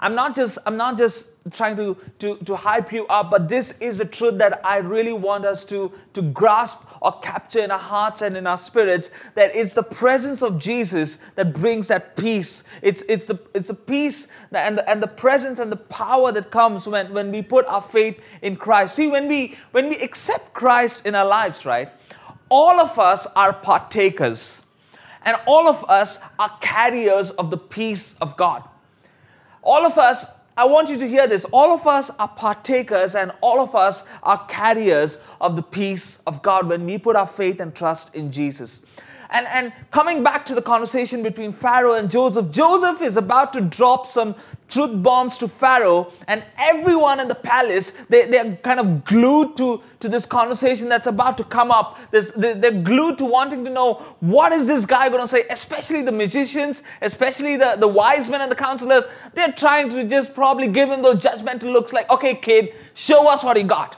I'm 0.00 0.14
not 0.14 0.34
just 0.34 0.58
I'm 0.66 0.76
not 0.76 0.96
just 0.96 1.38
trying 1.52 1.76
to, 1.76 1.96
to, 2.18 2.36
to 2.36 2.56
hype 2.56 2.92
you 2.92 3.06
up, 3.06 3.30
but 3.30 3.48
this 3.48 3.78
is 3.80 4.00
a 4.00 4.04
truth 4.04 4.38
that 4.38 4.60
I 4.64 4.78
really 4.78 5.12
want 5.12 5.44
us 5.44 5.64
to, 5.66 5.92
to 6.12 6.22
grasp 6.22 6.86
or 7.00 7.18
capture 7.20 7.60
in 7.60 7.70
our 7.70 7.78
hearts 7.78 8.22
and 8.22 8.36
in 8.36 8.46
our 8.46 8.58
spirits 8.58 9.10
that 9.34 9.54
it's 9.54 9.74
the 9.74 9.82
presence 9.82 10.42
of 10.42 10.58
Jesus 10.58 11.16
that 11.36 11.52
brings 11.52 11.88
that 11.88 12.16
peace. 12.16 12.64
It's, 12.82 13.02
it's, 13.08 13.26
the, 13.26 13.38
it's 13.54 13.68
the 13.68 13.74
peace 13.74 14.28
and 14.52 14.78
the, 14.78 14.88
and 14.88 15.02
the 15.02 15.08
presence 15.08 15.58
and 15.58 15.70
the 15.70 15.76
power 15.76 16.32
that 16.32 16.50
comes 16.50 16.86
when, 16.86 17.12
when 17.12 17.30
we 17.30 17.42
put 17.42 17.66
our 17.66 17.82
faith 17.82 18.22
in 18.42 18.56
Christ. 18.56 18.96
See, 18.96 19.08
when 19.08 19.28
we, 19.28 19.56
when 19.72 19.88
we 19.88 19.96
accept 19.98 20.52
Christ 20.54 21.06
in 21.06 21.14
our 21.14 21.26
lives, 21.26 21.64
right, 21.64 21.90
all 22.48 22.80
of 22.80 22.98
us 22.98 23.26
are 23.36 23.52
partakers 23.52 24.64
and 25.22 25.36
all 25.46 25.68
of 25.68 25.84
us 25.88 26.20
are 26.38 26.50
carriers 26.60 27.30
of 27.32 27.50
the 27.50 27.58
peace 27.58 28.16
of 28.18 28.36
God. 28.36 28.62
All 29.62 29.84
of 29.84 29.98
us, 29.98 30.26
I 30.56 30.64
want 30.64 30.88
you 30.88 30.98
to 30.98 31.08
hear 31.08 31.26
this. 31.26 31.44
All 31.46 31.72
of 31.72 31.86
us 31.86 32.10
are 32.18 32.28
partakers 32.28 33.14
and 33.14 33.32
all 33.40 33.60
of 33.60 33.74
us 33.74 34.04
are 34.22 34.44
carriers 34.46 35.22
of 35.40 35.56
the 35.56 35.62
peace 35.62 36.20
of 36.26 36.42
God 36.42 36.68
when 36.68 36.84
we 36.84 36.98
put 36.98 37.16
our 37.16 37.26
faith 37.26 37.60
and 37.60 37.74
trust 37.74 38.14
in 38.14 38.32
Jesus. 38.32 38.82
And, 39.30 39.46
and 39.48 39.72
coming 39.90 40.22
back 40.22 40.46
to 40.46 40.54
the 40.54 40.62
conversation 40.62 41.22
between 41.22 41.52
Pharaoh 41.52 41.94
and 41.94 42.10
Joseph, 42.10 42.50
Joseph 42.50 43.02
is 43.02 43.16
about 43.16 43.52
to 43.52 43.60
drop 43.60 44.06
some 44.06 44.34
truth 44.68 45.02
bombs 45.02 45.38
to 45.38 45.48
Pharaoh, 45.48 46.12
and 46.26 46.44
everyone 46.58 47.20
in 47.20 47.28
the 47.28 47.34
palace, 47.34 47.90
they, 48.08 48.26
they're 48.26 48.56
kind 48.56 48.80
of 48.80 49.04
glued 49.04 49.56
to, 49.56 49.82
to 50.00 50.08
this 50.08 50.26
conversation 50.26 50.88
that's 50.88 51.06
about 51.06 51.38
to 51.38 51.44
come 51.44 51.70
up. 51.70 51.98
They're 52.10 52.82
glued 52.82 53.18
to 53.18 53.24
wanting 53.24 53.64
to 53.64 53.70
know 53.70 53.94
what 54.20 54.52
is 54.52 54.66
this 54.66 54.86
guy 54.86 55.08
going 55.08 55.22
to 55.22 55.28
say, 55.28 55.44
especially 55.50 56.02
the 56.02 56.12
magicians, 56.12 56.82
especially 57.02 57.56
the, 57.56 57.76
the 57.78 57.88
wise 57.88 58.30
men 58.30 58.40
and 58.40 58.52
the 58.52 58.56
counselors. 58.56 59.04
They're 59.34 59.52
trying 59.52 59.90
to 59.90 60.06
just 60.08 60.34
probably 60.34 60.68
give 60.68 60.90
him 60.90 61.02
those 61.02 61.16
judgmental 61.16 61.72
looks 61.72 61.92
like, 61.92 62.10
okay, 62.10 62.34
kid, 62.34 62.74
show 62.94 63.28
us 63.28 63.42
what 63.42 63.56
he 63.56 63.62
got 63.62 63.96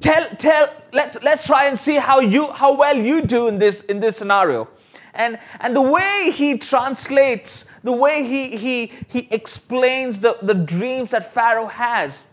tell 0.00 0.28
tell 0.36 0.72
let's 0.92 1.22
let's 1.22 1.44
try 1.44 1.66
and 1.66 1.78
see 1.78 1.96
how 1.96 2.20
you 2.20 2.50
how 2.52 2.74
well 2.74 2.96
you 2.96 3.22
do 3.22 3.48
in 3.48 3.58
this 3.58 3.82
in 3.82 4.00
this 4.00 4.16
scenario 4.16 4.68
and 5.14 5.38
and 5.60 5.74
the 5.74 5.82
way 5.82 6.30
he 6.32 6.58
translates 6.58 7.70
the 7.82 7.92
way 7.92 8.22
he 8.22 8.56
he 8.56 8.92
he 9.08 9.28
explains 9.30 10.20
the 10.20 10.38
the 10.42 10.54
dreams 10.54 11.10
that 11.10 11.32
pharaoh 11.32 11.66
has 11.66 12.28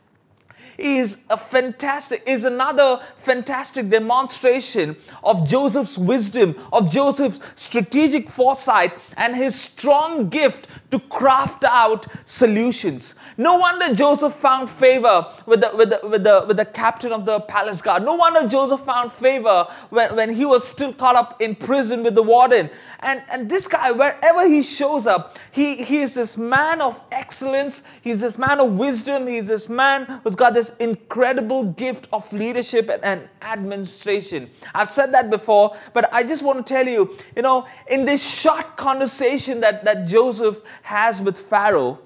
is 0.77 1.23
a 1.29 1.37
fantastic 1.37 2.21
is 2.25 2.45
another 2.45 3.01
fantastic 3.17 3.89
demonstration 3.89 4.95
of 5.23 5.47
Joseph's 5.47 5.97
wisdom 5.97 6.55
of 6.71 6.91
Joseph's 6.91 7.41
strategic 7.55 8.29
foresight 8.29 8.93
and 9.17 9.35
his 9.35 9.59
strong 9.59 10.29
gift 10.29 10.67
to 10.91 10.99
craft 10.99 11.63
out 11.63 12.05
solutions 12.25 13.15
no 13.37 13.57
wonder 13.57 13.93
Joseph 13.93 14.33
found 14.33 14.69
favor 14.69 15.27
with 15.45 15.61
the, 15.61 15.71
with 15.75 15.89
the, 15.91 15.99
with 16.07 16.23
the, 16.23 16.45
with 16.47 16.57
the 16.57 16.65
captain 16.65 17.11
of 17.11 17.25
the 17.25 17.39
palace 17.41 17.81
guard. 17.83 18.03
No 18.03 18.15
wonder 18.15 18.47
Joseph 18.47 18.81
found 18.81 19.11
favor 19.13 19.67
when, 19.91 20.15
when 20.15 20.33
he 20.33 20.43
was 20.43 20.67
still 20.67 20.91
caught 20.91 21.15
up 21.15 21.39
in 21.39 21.53
prison 21.53 22.01
with 22.03 22.15
the 22.15 22.23
warden. 22.23 22.69
And, 23.01 23.21
and 23.31 23.47
this 23.47 23.67
guy, 23.67 23.91
wherever 23.91 24.47
he 24.47 24.63
shows 24.63 25.05
up, 25.05 25.37
he, 25.51 25.83
he 25.83 26.01
is 26.01 26.15
this 26.15 26.35
man 26.35 26.81
of 26.81 26.99
excellence. 27.11 27.83
He's 28.01 28.21
this 28.21 28.39
man 28.39 28.59
of 28.59 28.71
wisdom. 28.73 29.27
He's 29.27 29.47
this 29.47 29.69
man 29.69 30.05
who's 30.23 30.35
got 30.35 30.55
this 30.55 30.75
incredible 30.77 31.65
gift 31.65 32.07
of 32.11 32.31
leadership 32.33 32.89
and, 32.89 33.03
and 33.03 33.29
administration. 33.43 34.49
I've 34.73 34.89
said 34.89 35.13
that 35.13 35.29
before, 35.29 35.77
but 35.93 36.11
I 36.11 36.23
just 36.23 36.43
want 36.43 36.65
to 36.65 36.73
tell 36.73 36.87
you, 36.87 37.15
you 37.35 37.43
know, 37.43 37.67
in 37.89 38.03
this 38.05 38.23
short 38.23 38.77
conversation 38.77 39.61
that, 39.61 39.85
that 39.85 40.07
Joseph 40.07 40.63
has 40.81 41.21
with 41.21 41.39
Pharaoh, 41.39 41.99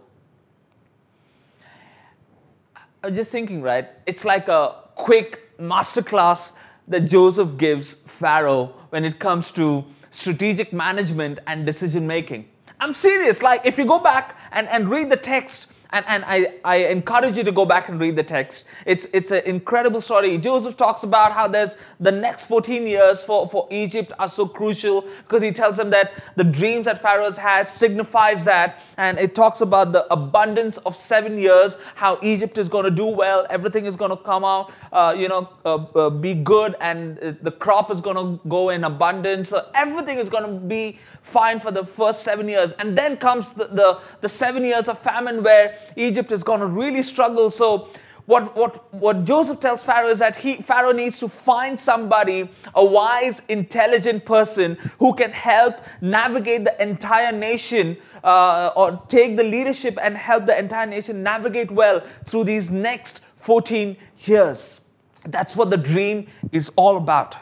I 3.04 3.08
was 3.08 3.16
just 3.16 3.32
thinking, 3.32 3.64
right? 3.64 3.90
It's 4.06 4.24
like 4.24 4.48
a 4.48 4.76
quick 4.94 5.58
masterclass 5.58 6.54
that 6.88 7.02
Joseph 7.02 7.58
gives 7.58 7.94
Pharaoh 7.94 8.76
when 8.90 9.06
it 9.06 9.18
comes 9.18 9.50
to 9.52 9.84
strategic 10.12 10.72
management 10.72 11.40
and 11.48 11.66
decision 11.66 12.06
making. 12.06 12.48
I'm 12.80 12.94
serious. 12.94 13.42
Like, 13.42 13.66
if 13.66 13.80
you 13.80 13.86
go 13.86 14.00
back 14.00 14.38
and, 14.52 14.68
and 14.68 14.88
read 14.88 15.10
the 15.10 15.18
text, 15.18 15.74
and, 15.94 16.06
and 16.08 16.24
I, 16.26 16.54
I 16.64 16.78
encourage 16.88 17.38
you 17.38 17.44
to 17.44 17.52
go 17.52 17.66
back 17.66 17.90
and 17.90 18.00
read 18.00 18.16
the 18.16 18.24
text. 18.24 18.66
It's, 18.86 19.06
it's 19.14 19.32
an 19.32 19.44
incredible 19.46 20.00
story. 20.00 20.38
Joseph 20.38 20.78
talks 20.78 21.04
about 21.04 21.34
how 21.34 21.48
there's 21.48 21.76
the 22.00 22.12
next 22.12 22.46
14 22.46 22.88
years 22.88 23.24
for, 23.24 23.50
for 23.50 23.68
Egypt 23.72 24.14
are 24.18 24.30
so 24.30 24.48
crucial 24.48 25.02
because 25.02 25.42
he 25.42 25.52
tells 25.52 25.78
them 25.78 25.90
that 25.90 26.14
the 26.38 26.46
dreams 26.46 26.86
that 26.86 27.02
Pharaoh's 27.02 27.38
had 27.38 27.68
signifies 27.68 28.46
that. 28.46 28.82
And 28.98 29.20
it 29.20 29.36
talks 29.36 29.60
about 29.60 29.92
the 29.92 30.12
abundance 30.14 30.78
of 30.78 30.96
seven 30.96 31.38
years, 31.38 31.78
how 31.96 32.18
Egypt 32.22 32.58
is 32.58 32.70
going 32.70 32.86
to 32.86 32.92
do 32.92 33.06
well, 33.06 33.46
everything 33.50 33.86
is 33.86 33.98
going 33.98 34.12
to 34.12 34.18
come 34.18 34.46
out, 34.46 34.72
uh, 34.94 35.14
you 35.18 35.28
know, 35.28 35.50
uh, 35.66 35.86
uh, 35.96 36.10
be 36.10 36.34
good, 36.34 36.76
and 36.80 37.20
uh, 37.20 37.34
the 37.42 37.52
crop 37.52 37.92
is 37.92 38.00
going 38.00 38.16
to 38.16 38.42
go 38.48 38.70
in 38.70 38.86
abundance. 38.86 39.50
So 39.50 39.68
everything 39.76 40.18
is 40.18 40.30
going 40.30 40.50
to 40.50 40.60
be 40.60 41.00
fine 41.22 41.60
for 41.60 41.72
the 41.72 41.86
first 41.86 42.24
seven 42.24 42.48
years. 42.48 42.72
And 42.74 42.98
then 42.98 43.18
comes 43.18 43.54
the, 43.54 43.66
the, 43.66 44.00
the 44.22 44.30
seven 44.30 44.64
years 44.64 44.88
of 44.88 44.98
famine 44.98 45.44
where 45.44 45.78
Egypt 45.96 46.32
is 46.32 46.44
going 46.44 46.60
to 46.60 46.66
really 46.66 47.04
struggle. 47.04 47.50
So 47.50 47.90
what, 48.26 48.56
what, 48.56 48.94
what 48.94 49.24
Joseph 49.24 49.60
tells 49.60 49.84
Pharaoh 49.84 50.10
is 50.10 50.20
that 50.20 50.36
he, 50.36 50.56
Pharaoh 50.56 50.92
needs 50.92 51.20
to 51.20 51.28
find 51.28 51.80
somebody, 51.80 52.50
a 52.76 52.86
wise, 52.86 53.42
intelligent 53.50 54.26
person 54.26 54.78
who 55.00 55.14
can 55.14 55.32
help 55.32 55.82
navigate 56.02 56.64
the 56.64 56.82
entire 56.82 57.32
nation 57.32 57.98
uh, 58.24 58.72
or 58.76 59.02
take 59.08 59.38
the 59.38 59.44
leadership 59.44 59.98
and 60.02 60.16
help 60.16 60.46
the 60.46 60.58
entire 60.58 60.86
nation 60.86 61.24
navigate 61.24 61.72
well 61.72 62.02
through 62.26 62.44
these 62.44 62.70
next 62.70 63.22
14 63.38 63.98
years. 64.20 64.88
That's 65.26 65.56
what 65.56 65.70
the 65.70 65.78
dream 65.78 66.28
is 66.52 66.72
all 66.76 66.98
about. 66.98 67.38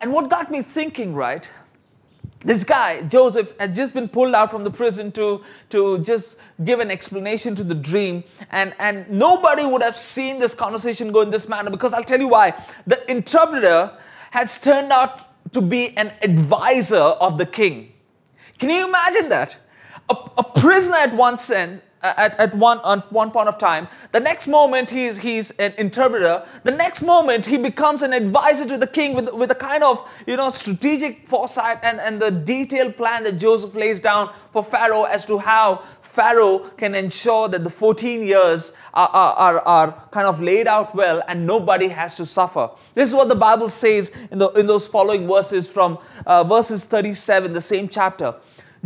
And 0.00 0.12
what 0.12 0.30
got 0.30 0.50
me 0.50 0.62
thinking, 0.62 1.14
right? 1.14 1.48
This 2.40 2.64
guy, 2.64 3.02
Joseph, 3.02 3.58
had 3.58 3.74
just 3.74 3.94
been 3.94 4.08
pulled 4.08 4.34
out 4.34 4.50
from 4.50 4.62
the 4.62 4.70
prison 4.70 5.10
to, 5.12 5.42
to 5.70 5.98
just 5.98 6.38
give 6.64 6.80
an 6.80 6.90
explanation 6.90 7.54
to 7.56 7.64
the 7.64 7.74
dream. 7.74 8.22
And, 8.50 8.74
and 8.78 9.08
nobody 9.10 9.64
would 9.64 9.82
have 9.82 9.96
seen 9.96 10.38
this 10.38 10.54
conversation 10.54 11.12
go 11.12 11.22
in 11.22 11.30
this 11.30 11.48
manner 11.48 11.70
because 11.70 11.92
I'll 11.92 12.04
tell 12.04 12.20
you 12.20 12.28
why. 12.28 12.54
The 12.86 13.10
interpreter 13.10 13.92
has 14.30 14.58
turned 14.58 14.92
out 14.92 15.22
to 15.52 15.60
be 15.60 15.96
an 15.96 16.12
advisor 16.22 16.96
of 16.96 17.38
the 17.38 17.46
king. 17.46 17.92
Can 18.58 18.70
you 18.70 18.86
imagine 18.86 19.28
that? 19.30 19.56
A, 20.08 20.14
a 20.38 20.44
prisoner 20.60 20.96
at 20.96 21.14
one 21.14 21.36
sense, 21.36 21.80
at, 22.16 22.38
at 22.38 22.54
one, 22.54 22.80
at 22.84 23.10
one 23.12 23.30
point 23.30 23.48
of 23.48 23.58
time. 23.58 23.88
The 24.12 24.20
next 24.20 24.48
moment, 24.48 24.90
he's, 24.90 25.18
he's 25.18 25.50
an 25.52 25.72
interpreter. 25.78 26.44
The 26.64 26.70
next 26.72 27.02
moment, 27.02 27.46
he 27.46 27.56
becomes 27.56 28.02
an 28.02 28.12
advisor 28.12 28.66
to 28.68 28.78
the 28.78 28.86
king 28.86 29.14
with, 29.14 29.32
with 29.32 29.50
a 29.50 29.54
kind 29.54 29.82
of, 29.82 30.08
you 30.26 30.36
know, 30.36 30.50
strategic 30.50 31.28
foresight 31.28 31.78
and, 31.82 32.00
and 32.00 32.20
the 32.20 32.30
detailed 32.30 32.96
plan 32.96 33.24
that 33.24 33.38
Joseph 33.38 33.74
lays 33.74 34.00
down 34.00 34.32
for 34.52 34.62
Pharaoh 34.62 35.04
as 35.04 35.26
to 35.26 35.38
how 35.38 35.82
Pharaoh 36.02 36.60
can 36.78 36.94
ensure 36.94 37.48
that 37.48 37.62
the 37.62 37.70
14 37.70 38.22
years 38.22 38.72
are, 38.94 39.08
are, 39.08 39.58
are, 39.60 40.08
kind 40.10 40.26
of 40.26 40.40
laid 40.40 40.66
out 40.66 40.94
well 40.94 41.22
and 41.28 41.46
nobody 41.46 41.88
has 41.88 42.14
to 42.14 42.24
suffer. 42.24 42.70
This 42.94 43.10
is 43.10 43.14
what 43.14 43.28
the 43.28 43.34
Bible 43.34 43.68
says 43.68 44.10
in, 44.30 44.38
the, 44.38 44.48
in 44.52 44.66
those 44.66 44.86
following 44.86 45.26
verses 45.26 45.68
from 45.68 45.98
uh, 46.24 46.42
verses 46.44 46.84
37, 46.84 47.52
the 47.52 47.60
same 47.60 47.88
chapter. 47.88 48.34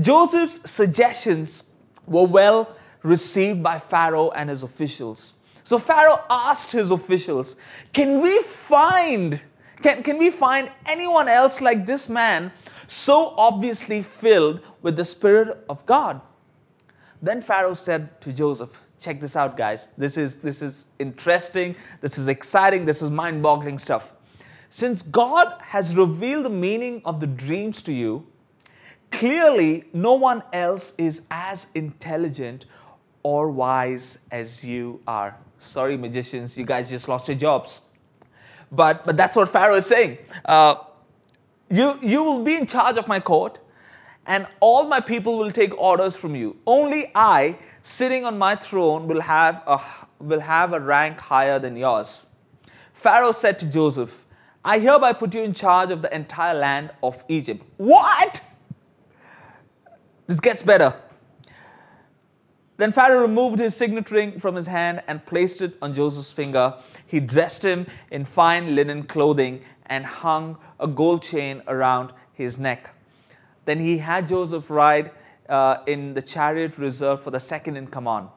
Joseph's 0.00 0.68
suggestions 0.68 1.70
were 2.06 2.26
well 2.26 2.74
received 3.02 3.62
by 3.62 3.78
Pharaoh 3.78 4.30
and 4.30 4.50
his 4.50 4.62
officials. 4.62 5.34
So 5.64 5.78
Pharaoh 5.78 6.20
asked 6.28 6.72
his 6.72 6.90
officials, 6.90 7.56
Can 7.92 8.20
we 8.20 8.42
find, 8.42 9.40
can, 9.82 10.02
can 10.02 10.18
we 10.18 10.30
find 10.30 10.70
anyone 10.86 11.28
else 11.28 11.60
like 11.60 11.86
this 11.86 12.08
man 12.08 12.50
so 12.88 13.34
obviously 13.36 14.02
filled 14.02 14.60
with 14.82 14.96
the 14.96 15.04
Spirit 15.04 15.64
of 15.68 15.84
God? 15.86 16.20
Then 17.22 17.40
Pharaoh 17.40 17.74
said 17.74 18.20
to 18.22 18.32
Joseph, 18.32 18.86
Check 18.98 19.20
this 19.20 19.34
out, 19.34 19.56
guys. 19.56 19.88
This 19.96 20.16
is, 20.18 20.36
this 20.38 20.60
is 20.60 20.86
interesting, 20.98 21.74
this 22.00 22.18
is 22.18 22.28
exciting, 22.28 22.84
this 22.84 23.00
is 23.00 23.10
mind 23.10 23.42
boggling 23.42 23.78
stuff. 23.78 24.12
Since 24.68 25.02
God 25.02 25.56
has 25.60 25.96
revealed 25.96 26.44
the 26.44 26.50
meaning 26.50 27.00
of 27.04 27.18
the 27.18 27.26
dreams 27.26 27.82
to 27.82 27.92
you, 27.92 28.26
clearly 29.10 29.84
no 29.92 30.14
one 30.14 30.42
else 30.52 30.94
is 30.98 31.22
as 31.30 31.66
intelligent 31.74 32.66
or 33.22 33.50
wise 33.50 34.18
as 34.30 34.64
you 34.64 35.00
are. 35.06 35.36
Sorry, 35.58 35.96
magicians, 35.96 36.56
you 36.56 36.64
guys 36.64 36.88
just 36.88 37.08
lost 37.08 37.28
your 37.28 37.36
jobs. 37.36 37.82
but, 38.72 39.04
but 39.04 39.16
that's 39.16 39.36
what 39.36 39.48
Pharaoh 39.48 39.76
is 39.76 39.86
saying. 39.86 40.18
Uh, 40.44 40.76
you, 41.70 41.98
you 42.02 42.22
will 42.24 42.42
be 42.42 42.56
in 42.56 42.66
charge 42.66 42.96
of 42.96 43.06
my 43.06 43.20
court, 43.20 43.58
and 44.26 44.46
all 44.60 44.86
my 44.86 45.00
people 45.00 45.38
will 45.38 45.50
take 45.50 45.76
orders 45.78 46.16
from 46.16 46.34
you. 46.34 46.56
Only 46.66 47.10
I, 47.14 47.56
sitting 47.82 48.24
on 48.24 48.38
my 48.38 48.54
throne, 48.56 49.06
will 49.06 49.20
have 49.20 49.62
a, 49.66 49.80
will 50.18 50.40
have 50.40 50.72
a 50.72 50.80
rank 50.80 51.18
higher 51.18 51.58
than 51.58 51.76
yours. 51.76 52.26
Pharaoh 52.92 53.32
said 53.32 53.58
to 53.60 53.66
Joseph, 53.66 54.24
I 54.64 54.78
hereby 54.78 55.14
put 55.14 55.32
you 55.34 55.42
in 55.42 55.54
charge 55.54 55.90
of 55.90 56.02
the 56.02 56.14
entire 56.14 56.54
land 56.54 56.90
of 57.02 57.24
Egypt. 57.28 57.64
What? 57.78 58.42
This 60.26 60.38
gets 60.38 60.62
better. 60.62 60.94
Then 62.80 62.92
Pharaoh 62.92 63.20
removed 63.20 63.58
his 63.58 63.76
signet 63.76 64.10
ring 64.10 64.40
from 64.40 64.54
his 64.54 64.66
hand 64.66 65.02
and 65.06 65.22
placed 65.26 65.60
it 65.60 65.76
on 65.82 65.92
Joseph's 65.92 66.32
finger. 66.32 66.76
He 67.06 67.20
dressed 67.20 67.62
him 67.62 67.86
in 68.10 68.24
fine 68.24 68.74
linen 68.74 69.02
clothing 69.02 69.60
and 69.84 70.06
hung 70.06 70.56
a 70.78 70.86
gold 70.86 71.20
chain 71.20 71.60
around 71.68 72.14
his 72.32 72.56
neck. 72.56 72.88
Then 73.66 73.80
he 73.80 73.98
had 73.98 74.26
Joseph 74.26 74.70
ride 74.70 75.10
uh, 75.50 75.82
in 75.86 76.14
the 76.14 76.22
chariot 76.22 76.78
reserved 76.78 77.22
for 77.22 77.30
the 77.30 77.38
second 77.38 77.76
in 77.76 77.86
command. 77.86 78.28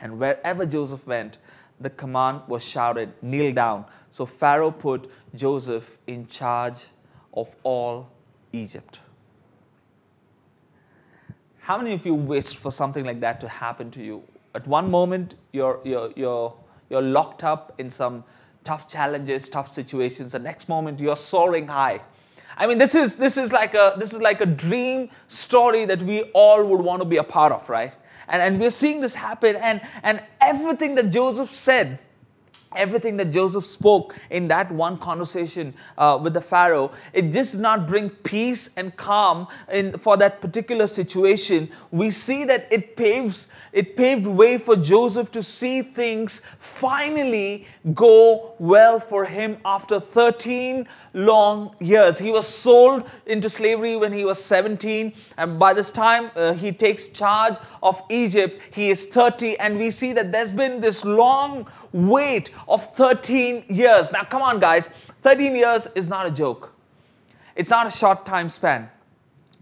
And 0.00 0.18
wherever 0.18 0.66
Joseph 0.66 1.06
went, 1.06 1.38
the 1.80 1.90
command 1.90 2.40
was 2.48 2.64
shouted, 2.64 3.12
Kneel 3.22 3.54
down. 3.54 3.84
So 4.10 4.26
Pharaoh 4.26 4.72
put 4.72 5.08
Joseph 5.36 5.96
in 6.08 6.26
charge 6.26 6.86
of 7.32 7.54
all 7.62 8.08
Egypt. 8.52 8.98
How 11.70 11.78
many 11.78 11.92
of 11.92 12.04
you 12.04 12.14
wished 12.14 12.56
for 12.56 12.72
something 12.72 13.04
like 13.04 13.20
that 13.20 13.40
to 13.42 13.48
happen 13.48 13.92
to 13.92 14.02
you? 14.02 14.24
At 14.56 14.66
one 14.66 14.90
moment, 14.90 15.36
you're, 15.52 15.78
you're, 15.84 16.12
you're, 16.16 16.52
you're 16.88 17.00
locked 17.00 17.44
up 17.44 17.74
in 17.78 17.88
some 17.88 18.24
tough 18.64 18.88
challenges, 18.88 19.48
tough 19.48 19.72
situations. 19.72 20.32
The 20.32 20.40
next 20.40 20.68
moment, 20.68 20.98
you're 20.98 21.14
soaring 21.14 21.68
high. 21.68 22.00
I 22.56 22.66
mean, 22.66 22.78
this 22.78 22.96
is, 22.96 23.14
this 23.14 23.36
is, 23.36 23.52
like, 23.52 23.74
a, 23.74 23.94
this 23.96 24.12
is 24.12 24.20
like 24.20 24.40
a 24.40 24.46
dream 24.46 25.10
story 25.28 25.84
that 25.84 26.02
we 26.02 26.22
all 26.34 26.64
would 26.64 26.80
want 26.80 27.02
to 27.02 27.06
be 27.06 27.18
a 27.18 27.22
part 27.22 27.52
of, 27.52 27.68
right? 27.68 27.94
And, 28.26 28.42
and 28.42 28.58
we're 28.58 28.70
seeing 28.70 29.00
this 29.00 29.14
happen, 29.14 29.54
and, 29.54 29.80
and 30.02 30.24
everything 30.40 30.96
that 30.96 31.10
Joseph 31.10 31.50
said 31.50 32.00
everything 32.76 33.16
that 33.16 33.30
Joseph 33.30 33.66
spoke 33.66 34.16
in 34.30 34.48
that 34.48 34.70
one 34.70 34.98
conversation 34.98 35.74
uh, 35.98 36.18
with 36.22 36.34
the 36.34 36.40
Pharaoh, 36.40 36.92
it 37.12 37.32
does 37.32 37.54
not 37.54 37.86
bring 37.86 38.10
peace 38.10 38.70
and 38.76 38.96
calm 38.96 39.48
in, 39.72 39.96
for 39.98 40.16
that 40.16 40.40
particular 40.40 40.86
situation. 40.86 41.68
We 41.90 42.10
see 42.10 42.44
that 42.44 42.68
it 42.70 42.96
paves 42.96 43.48
it 43.72 43.96
paved 43.96 44.26
way 44.26 44.58
for 44.58 44.74
Joseph 44.74 45.30
to 45.32 45.42
see 45.42 45.82
things 45.82 46.44
finally 46.58 47.68
go 47.94 48.54
well 48.58 48.98
for 48.98 49.24
him 49.24 49.58
after 49.64 50.00
13 50.00 50.88
long 51.12 51.74
years. 51.80 52.18
He 52.18 52.30
was 52.30 52.46
sold 52.46 53.08
into 53.26 53.50
slavery 53.50 53.96
when 53.96 54.12
he 54.12 54.24
was 54.24 54.42
17, 54.44 55.12
and 55.36 55.58
by 55.58 55.72
this 55.72 55.90
time 55.90 56.30
uh, 56.36 56.52
he 56.52 56.72
takes 56.72 57.08
charge 57.08 57.56
of 57.82 58.02
Egypt. 58.10 58.60
He 58.72 58.90
is 58.90 59.06
30, 59.06 59.58
and 59.58 59.78
we 59.78 59.90
see 59.90 60.12
that 60.12 60.32
there's 60.32 60.52
been 60.52 60.80
this 60.80 61.04
long 61.04 61.68
wait 61.92 62.50
of 62.68 62.84
13 62.94 63.64
years. 63.68 64.12
Now, 64.12 64.22
come 64.22 64.42
on, 64.42 64.60
guys, 64.60 64.88
13 65.22 65.54
years 65.54 65.86
is 65.94 66.08
not 66.08 66.26
a 66.26 66.30
joke, 66.30 66.72
it's 67.56 67.70
not 67.70 67.86
a 67.86 67.90
short 67.90 68.24
time 68.24 68.48
span. 68.48 68.90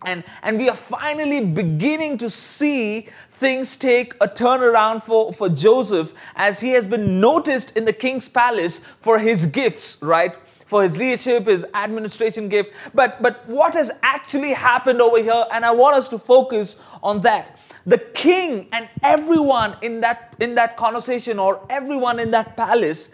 And, 0.05 0.23
and 0.45 0.59
we 0.59 0.69
are 0.69 0.77
finally 0.77 1.45
beginning 1.45 2.19
to 2.19 2.31
see 2.31 3.09
things 3.33 3.77
take 3.77 4.15
a 4.21 4.29
turnaround 4.29 5.03
for, 5.03 5.33
for 5.33 5.49
Joseph 5.49 6.15
as 6.37 6.61
he 6.61 6.71
has 6.71 6.87
been 6.87 7.21
noticed 7.21 7.77
in 7.77 7.85
the 7.85 7.93
king's 7.93 8.29
palace 8.29 8.79
for 9.01 9.19
his 9.19 9.47
gifts, 9.47 10.01
right? 10.01 10.37
For 10.69 10.83
his 10.83 10.97
leadership, 10.97 11.47
his 11.47 11.65
administration 11.75 12.49
gift. 12.49 12.75
But, 12.95 13.23
but 13.23 13.47
what 13.49 13.73
has 13.73 13.91
actually 14.03 14.53
happened 14.53 15.01
over 15.01 15.21
here, 15.21 15.47
and 15.51 15.65
I 15.65 15.71
want 15.71 15.97
us 15.97 16.09
to 16.11 16.19
focus 16.19 16.81
on 17.03 17.23
that 17.23 17.59
the 17.87 17.99
king 17.99 18.69
and 18.73 18.87
everyone 19.03 19.75
in 19.81 20.03
that, 20.03 20.37
in 20.41 20.55
that 20.57 20.77
conversation 20.77 21.39
or 21.39 21.65
everyone 21.71 22.21
in 22.21 22.31
that 22.33 22.55
palace 22.55 23.13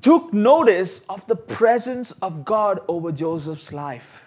took 0.00 0.32
notice 0.32 1.00
of 1.08 1.26
the 1.26 1.34
presence 1.34 2.12
of 2.22 2.44
God 2.44 2.78
over 2.86 3.10
Joseph's 3.10 3.72
life. 3.72 4.25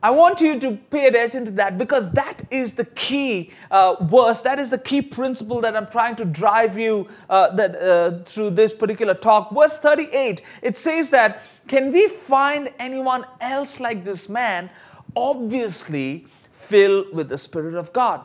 I 0.00 0.12
want 0.12 0.40
you 0.40 0.60
to 0.60 0.76
pay 0.90 1.08
attention 1.08 1.44
to 1.46 1.50
that 1.52 1.76
because 1.76 2.12
that 2.12 2.42
is 2.52 2.74
the 2.74 2.84
key 2.84 3.50
uh, 3.72 3.96
verse. 4.04 4.40
That 4.42 4.60
is 4.60 4.70
the 4.70 4.78
key 4.78 5.02
principle 5.02 5.60
that 5.62 5.74
I'm 5.74 5.88
trying 5.88 6.14
to 6.16 6.24
drive 6.24 6.78
you 6.78 7.08
uh, 7.28 7.54
that, 7.56 7.74
uh, 7.74 8.22
through 8.24 8.50
this 8.50 8.72
particular 8.72 9.14
talk. 9.14 9.52
Verse 9.52 9.78
38, 9.78 10.42
it 10.62 10.76
says 10.76 11.10
that, 11.10 11.42
Can 11.66 11.92
we 11.92 12.06
find 12.06 12.72
anyone 12.78 13.26
else 13.40 13.80
like 13.80 14.04
this 14.04 14.28
man? 14.28 14.70
Obviously, 15.16 16.26
filled 16.52 17.12
with 17.12 17.28
the 17.28 17.38
Spirit 17.38 17.74
of 17.74 17.92
God. 17.92 18.24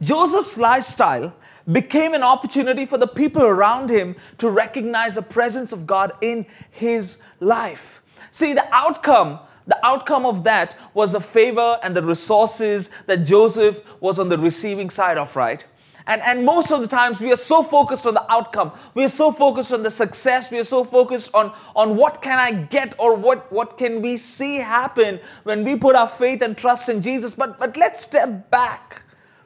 Joseph's 0.00 0.58
lifestyle 0.58 1.34
became 1.70 2.14
an 2.14 2.22
opportunity 2.22 2.86
for 2.86 2.98
the 2.98 3.06
people 3.06 3.42
around 3.42 3.90
him 3.90 4.14
to 4.38 4.50
recognize 4.50 5.16
the 5.16 5.22
presence 5.22 5.72
of 5.72 5.86
God 5.86 6.12
in 6.20 6.46
his 6.70 7.20
life. 7.40 8.02
See, 8.30 8.52
the 8.52 8.66
outcome, 8.74 9.40
the 9.66 9.78
outcome 9.86 10.26
of 10.26 10.44
that 10.44 10.76
was 10.94 11.12
the 11.12 11.20
favor 11.20 11.78
and 11.82 11.96
the 11.96 12.02
resources 12.02 12.90
that 13.06 13.24
Joseph 13.24 13.84
was 14.00 14.18
on 14.18 14.28
the 14.28 14.38
receiving 14.38 14.90
side 14.90 15.18
of, 15.18 15.34
right? 15.36 15.64
And, 16.06 16.20
and 16.22 16.44
most 16.44 16.72
of 16.72 16.80
the 16.80 16.88
times 16.88 17.20
we 17.20 17.32
are 17.32 17.36
so 17.36 17.62
focused 17.62 18.06
on 18.06 18.14
the 18.14 18.32
outcome. 18.32 18.72
We 18.94 19.04
are 19.04 19.08
so 19.08 19.30
focused 19.30 19.72
on 19.72 19.82
the 19.82 19.90
success. 19.90 20.50
We 20.50 20.58
are 20.58 20.64
so 20.64 20.84
focused 20.84 21.30
on, 21.34 21.52
on 21.76 21.96
what 21.96 22.22
can 22.22 22.38
I 22.38 22.52
get 22.52 22.94
or 22.98 23.14
what, 23.14 23.50
what 23.52 23.78
can 23.78 24.02
we 24.02 24.16
see 24.16 24.56
happen 24.56 25.20
when 25.44 25.64
we 25.64 25.76
put 25.76 25.94
our 25.94 26.08
faith 26.08 26.42
and 26.42 26.56
trust 26.56 26.88
in 26.88 27.02
Jesus. 27.02 27.34
But, 27.34 27.58
but 27.58 27.76
let's 27.76 28.02
step 28.02 28.50
back 28.50 29.02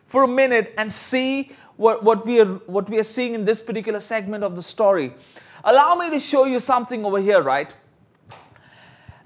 for 0.07 0.22
a 0.22 0.29
minute 0.29 0.74
and 0.79 0.90
see 0.90 1.52
what, 1.76 2.02
what, 2.02 2.24
we 2.24 2.40
are, 2.40 2.46
what 2.66 2.88
we 2.88 2.98
are 2.98 3.05
seeing 3.05 3.35
in 3.35 3.44
this 3.44 3.61
particular 3.61 4.00
segment 4.00 4.42
of 4.42 4.57
the 4.57 4.62
story. 4.62 5.12
Allow 5.62 5.96
me 5.96 6.11
to 6.11 6.20
show 6.20 6.44
you 6.44 6.59
something 6.59 7.05
over 7.05 7.20
here, 7.20 7.42
right? 7.42 7.72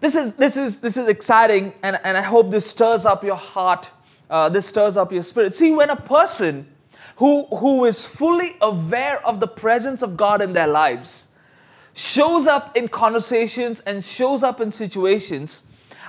This 0.00 0.16
is, 0.16 0.34
this 0.34 0.56
is, 0.56 0.78
this 0.80 0.96
is 0.96 1.08
exciting, 1.08 1.74
and, 1.82 2.00
and 2.04 2.16
I 2.16 2.22
hope 2.22 2.50
this 2.50 2.66
stirs 2.66 3.04
up 3.04 3.22
your 3.22 3.36
heart. 3.36 3.90
Uh, 4.30 4.48
this 4.48 4.66
stirs 4.66 4.96
up 4.96 5.12
your 5.12 5.22
spirit. 5.22 5.54
See, 5.54 5.72
when 5.72 5.90
a 5.90 5.96
person 5.96 6.66
who, 7.16 7.44
who 7.46 7.84
is 7.84 8.06
fully 8.06 8.52
aware 8.62 9.24
of 9.26 9.40
the 9.40 9.46
presence 9.46 10.02
of 10.02 10.16
God 10.16 10.40
in 10.40 10.52
their 10.54 10.68
lives, 10.68 11.28
shows 11.92 12.46
up 12.46 12.76
in 12.76 12.88
conversations 12.88 13.80
and 13.80 14.02
shows 14.02 14.42
up 14.42 14.60
in 14.60 14.70
situations, 14.70 15.64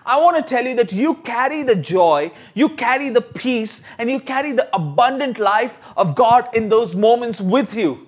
I 0.06 0.22
want 0.22 0.38
to 0.38 0.44
tell 0.44 0.66
you 0.66 0.76
that 0.76 0.94
you 0.94 1.16
carry 1.16 1.64
the 1.64 1.76
joy, 1.76 2.32
you 2.54 2.70
carry 2.70 3.10
the 3.10 3.22
peace, 3.22 3.84
and 3.98 4.10
you 4.10 4.20
carry 4.20 4.54
the 4.54 4.74
abundant 4.74 5.38
life 5.38 5.80
of 5.98 6.16
God 6.16 6.48
in 6.56 6.70
those 6.70 6.96
moments 6.96 7.42
with 7.42 7.76
you. 7.76 8.08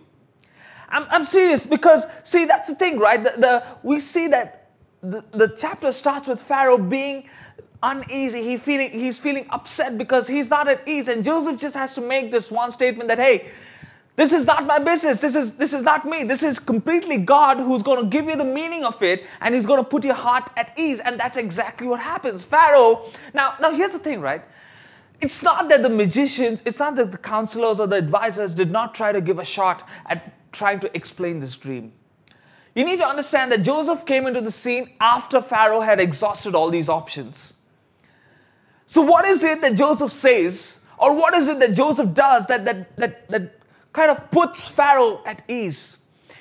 I'm, 0.90 1.06
I'm 1.10 1.24
serious 1.24 1.66
because, 1.66 2.08
see, 2.24 2.46
that's 2.46 2.70
the 2.70 2.76
thing, 2.76 3.00
right? 3.00 3.24
The, 3.24 3.32
the 3.32 3.64
we 3.84 4.00
see 4.00 4.28
that 4.30 4.63
the, 5.04 5.24
the 5.32 5.50
chapter 5.50 5.92
starts 5.92 6.28
with 6.28 6.42
Pharaoh 6.42 6.78
being 6.78 7.30
uneasy. 7.84 8.42
He 8.42 8.58
feeling, 8.58 8.90
he's 8.92 9.20
feeling 9.20 9.46
upset 9.50 9.98
because 9.98 10.28
he's 10.28 10.50
not 10.50 10.68
at 10.68 10.88
ease. 10.88 11.10
And 11.10 11.24
Joseph 11.24 11.60
just 11.60 11.76
has 11.76 11.94
to 11.96 12.02
make 12.02 12.32
this 12.32 12.50
one 12.50 12.72
statement 12.72 13.10
that, 13.10 13.20
hey, 13.20 13.50
this 14.16 14.32
is 14.32 14.46
not 14.46 14.66
my 14.66 14.80
business. 14.80 15.20
This 15.20 15.36
is, 15.36 15.56
this 15.56 15.74
is 15.74 15.82
not 15.82 16.06
me. 16.06 16.24
This 16.24 16.42
is 16.42 16.58
completely 16.58 17.18
God 17.18 17.58
who's 17.58 17.84
going 17.84 18.02
to 18.02 18.10
give 18.10 18.26
you 18.26 18.38
the 18.38 18.46
meaning 18.46 18.86
of 18.86 19.02
it 19.04 19.26
and 19.42 19.54
he's 19.54 19.66
going 19.66 19.84
to 19.84 19.84
put 19.84 20.06
your 20.06 20.14
heart 20.14 20.50
at 20.56 20.72
ease. 20.80 21.02
And 21.02 21.20
that's 21.20 21.38
exactly 21.38 21.88
what 21.88 22.00
happens. 22.00 22.46
Pharaoh, 22.46 23.12
now, 23.34 23.56
now 23.60 23.72
here's 23.72 23.92
the 23.92 24.00
thing, 24.00 24.22
right? 24.22 24.44
It's 25.20 25.44
not 25.44 25.68
that 25.70 25.82
the 25.82 25.90
magicians, 25.90 26.64
it's 26.66 26.80
not 26.80 26.96
that 26.96 27.12
the 27.12 27.18
counselors 27.18 27.80
or 27.80 27.88
the 27.88 27.96
advisors 27.98 28.56
did 28.56 28.72
not 28.72 28.96
try 28.96 29.12
to 29.12 29.20
give 29.20 29.40
a 29.40 29.46
shot 29.46 29.88
at 30.06 30.52
trying 30.52 30.80
to 30.82 30.96
explain 30.96 31.40
this 31.40 31.58
dream. 31.58 31.92
You 32.76 32.86
need 32.86 32.98
to 32.98 33.06
understand 33.06 33.52
that 33.52 33.62
Joseph 33.62 34.06
came 34.06 34.26
into 34.26 34.42
the 34.42 34.52
scene 34.52 34.90
after 35.00 35.42
Pharaoh 35.42 35.82
had 35.82 36.00
exhausted 36.00 36.56
all 36.56 36.70
these 36.70 36.90
options. 36.90 37.60
So, 38.88 39.02
what 39.02 39.26
is 39.26 39.44
it 39.44 39.62
that 39.62 39.76
Joseph 39.76 40.12
says, 40.12 40.80
or 40.98 41.16
what 41.16 41.36
is 41.36 41.48
it 41.48 41.60
that 41.60 41.74
Joseph 41.74 42.14
does 42.14 42.48
that, 42.48 42.66
that, 42.66 42.96
that, 42.98 43.30
that 43.30 43.60
kind 43.92 44.12
of 44.12 44.32
puts 44.32 44.68
Pharaoh 44.68 45.22
at 45.26 45.44
ease? 45.48 45.98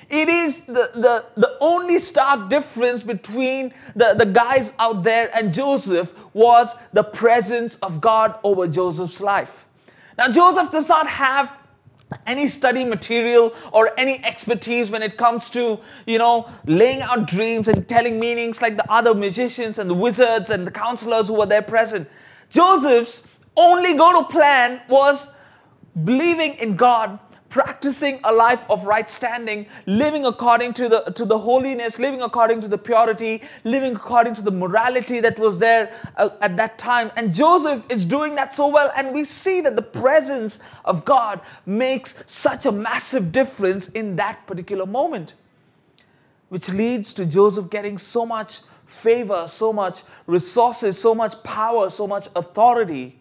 It 0.09 0.29
is 0.29 0.65
the, 0.65 0.91
the, 0.93 1.25
the 1.35 1.57
only 1.61 1.97
stark 1.97 2.49
difference 2.49 3.01
between 3.03 3.73
the, 3.95 4.13
the 4.13 4.25
guys 4.25 4.73
out 4.77 5.01
there 5.03 5.35
and 5.35 5.53
Joseph 5.53 6.13
was 6.33 6.75
the 6.91 7.03
presence 7.03 7.75
of 7.77 8.01
God 8.01 8.35
over 8.43 8.67
Joseph's 8.67 9.21
life. 9.21 9.65
Now, 10.17 10.29
Joseph 10.29 10.71
does 10.71 10.89
not 10.89 11.07
have 11.07 11.51
any 12.25 12.47
study 12.47 12.83
material 12.83 13.53
or 13.71 13.91
any 13.97 14.23
expertise 14.23 14.89
when 14.89 15.03
it 15.03 15.17
comes 15.17 15.49
to 15.51 15.79
you 16.05 16.17
know 16.17 16.49
laying 16.65 17.01
out 17.01 17.27
dreams 17.27 17.67
and 17.67 17.87
telling 17.87 18.19
meanings 18.19 18.61
like 18.61 18.77
the 18.77 18.91
other 18.91 19.13
magicians 19.13 19.79
and 19.79 19.89
the 19.89 19.93
wizards 19.93 20.49
and 20.49 20.65
the 20.67 20.71
counselors 20.71 21.27
who 21.27 21.35
were 21.35 21.45
there 21.45 21.61
present. 21.61 22.09
Joseph's 22.49 23.27
only 23.55 23.95
go 23.95 24.21
to 24.21 24.29
plan 24.29 24.81
was 24.87 25.33
believing 26.03 26.53
in 26.55 26.75
God, 26.75 27.19
practicing 27.53 28.19
a 28.23 28.33
life 28.33 28.65
of 28.67 28.83
right 28.83 29.07
standing, 29.11 29.67
living 29.85 30.25
according 30.25 30.73
to 30.73 30.89
the, 30.89 31.01
to 31.11 31.23
the 31.23 31.37
holiness, 31.37 31.99
living 31.99 32.23
according 32.23 32.59
to 32.59 32.67
the 32.67 32.79
purity, 32.79 33.43
living 33.63 33.95
according 33.95 34.33
to 34.33 34.41
the 34.41 34.49
morality 34.49 35.19
that 35.19 35.37
was 35.37 35.59
there 35.59 35.93
uh, 36.17 36.31
at 36.41 36.57
that 36.57 36.79
time. 36.79 37.11
And 37.15 37.31
Joseph 37.31 37.83
is 37.91 38.05
doing 38.05 38.33
that 38.33 38.55
so 38.55 38.69
well. 38.69 38.91
And 38.97 39.13
we 39.13 39.23
see 39.23 39.61
that 39.61 39.75
the 39.75 39.83
presence 39.83 40.61
of 40.83 41.05
God 41.05 41.41
makes 41.67 42.23
such 42.25 42.65
a 42.65 42.71
massive 42.71 43.31
difference 43.31 43.87
in 43.89 44.15
that 44.15 44.47
particular 44.47 44.87
moment, 44.87 45.35
which 46.49 46.69
leads 46.69 47.13
to 47.13 47.23
Joseph 47.23 47.69
getting 47.69 47.99
so 47.99 48.25
much 48.25 48.61
favor, 48.87 49.45
so 49.47 49.71
much 49.71 50.01
resources, 50.25 50.99
so 50.99 51.13
much 51.13 51.35
power, 51.43 51.91
so 51.91 52.07
much 52.07 52.29
authority, 52.35 53.19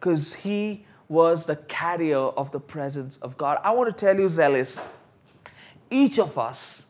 because 0.00 0.34
he 0.34 0.84
was 1.08 1.46
the 1.46 1.56
carrier 1.56 2.18
of 2.18 2.52
the 2.52 2.60
presence 2.60 3.16
of 3.18 3.36
God. 3.36 3.58
I 3.64 3.72
want 3.72 3.88
to 3.88 4.06
tell 4.06 4.18
you, 4.18 4.28
Zealous, 4.28 4.80
each 5.90 6.18
of 6.18 6.36
us 6.36 6.86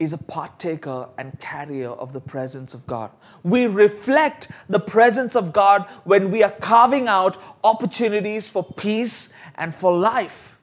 is 0.00 0.12
a 0.12 0.18
partaker 0.18 1.08
and 1.16 1.38
carrier 1.38 1.90
of 1.90 2.12
the 2.12 2.20
presence 2.20 2.74
of 2.74 2.86
God. 2.86 3.10
We 3.44 3.66
reflect 3.66 4.50
the 4.68 4.80
presence 4.80 5.36
of 5.36 5.52
God 5.52 5.86
when 6.02 6.30
we 6.30 6.42
are 6.42 6.50
carving 6.50 7.06
out 7.06 7.36
opportunities 7.62 8.48
for 8.48 8.64
peace 8.64 9.32
and 9.54 9.74
for 9.74 9.96
life. 9.96 10.53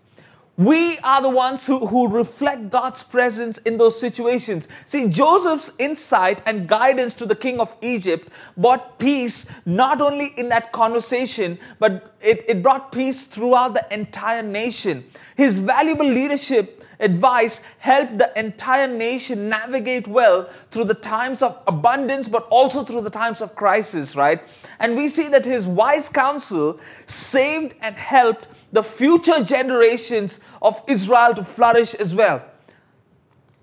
We 0.62 1.00
are 1.00 1.24
the 1.24 1.30
ones 1.30 1.66
who, 1.66 1.88
who 1.88 2.08
reflect 2.08 2.70
God's 2.70 3.02
presence 3.02 3.58
in 3.60 3.78
those 3.80 4.00
situations. 4.00 4.68
See, 4.86 5.10
Joseph's 5.10 5.72
insight 5.80 6.44
and 6.46 6.68
guidance 6.68 7.16
to 7.16 7.26
the 7.26 7.36
king 7.36 7.60
of 7.60 7.76
Egypt 7.82 8.30
brought 8.56 9.00
peace 9.00 9.50
not 9.66 10.02
only 10.02 10.34
in 10.38 10.50
that 10.50 10.72
conversation, 10.72 11.58
but 11.80 12.14
it, 12.22 12.46
it 12.48 12.62
brought 12.62 12.92
peace 12.92 13.24
throughout 13.24 13.74
the 13.74 13.92
entire 13.92 14.44
nation. 14.44 15.04
His 15.36 15.58
valuable 15.58 16.06
leadership 16.06 16.81
advice 17.02 17.62
helped 17.80 18.18
the 18.18 18.32
entire 18.40 18.88
nation 18.88 19.50
navigate 19.50 20.08
well 20.08 20.50
through 20.70 20.86
the 20.86 20.94
times 20.94 21.42
of 21.42 21.58
abundance, 21.68 22.28
but 22.28 22.48
also 22.50 22.84
through 22.84 23.02
the 23.02 23.10
times 23.10 23.42
of 23.42 23.56
crisis, 23.56 24.16
right? 24.16 24.42
And 24.80 24.96
we 24.96 25.10
see 25.10 25.28
that 25.30 25.46
his 25.46 25.68
wise 25.68 26.08
counsel 26.08 26.80
saved 27.06 27.76
and 27.82 27.96
helped 27.96 28.48
the 28.72 28.84
future 28.84 29.44
generations 29.44 30.40
of 30.62 30.82
Israel 30.88 31.34
to 31.36 31.44
flourish 31.44 31.94
as 31.96 32.16
well. 32.16 32.44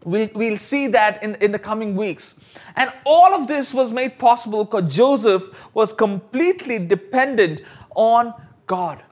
We'll, 0.04 0.28
we'll 0.34 0.58
see 0.58 0.86
that 0.88 1.22
in, 1.22 1.34
in 1.36 1.52
the 1.52 1.58
coming 1.58 1.96
weeks. 1.96 2.38
And 2.76 2.92
all 3.04 3.34
of 3.34 3.46
this 3.46 3.74
was 3.74 3.90
made 3.90 4.18
possible 4.18 4.64
because 4.64 4.94
Joseph 4.94 5.48
was 5.74 5.92
completely 5.92 6.78
dependent 6.78 7.62
on 7.94 8.32
God. 8.66 9.02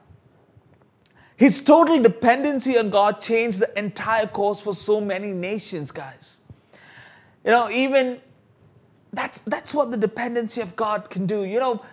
His 1.37 1.61
total 1.61 2.01
dependency 2.01 2.77
on 2.77 2.89
God 2.89 3.21
changed 3.21 3.59
the 3.59 3.79
entire 3.79 4.25
course 4.25 4.59
for 4.59 4.73
so 4.73 4.99
many 4.99 5.31
nations, 5.31 5.91
guys. 5.91 6.39
You 7.45 7.51
know, 7.51 7.69
even 7.69 8.19
that's 9.13 9.39
that's 9.41 9.73
what 9.73 9.91
the 9.91 9.97
dependency 9.97 10.61
of 10.61 10.75
God 10.75 11.09
can 11.11 11.27
do. 11.27 11.43
You 11.43 11.59
know, 11.59 11.85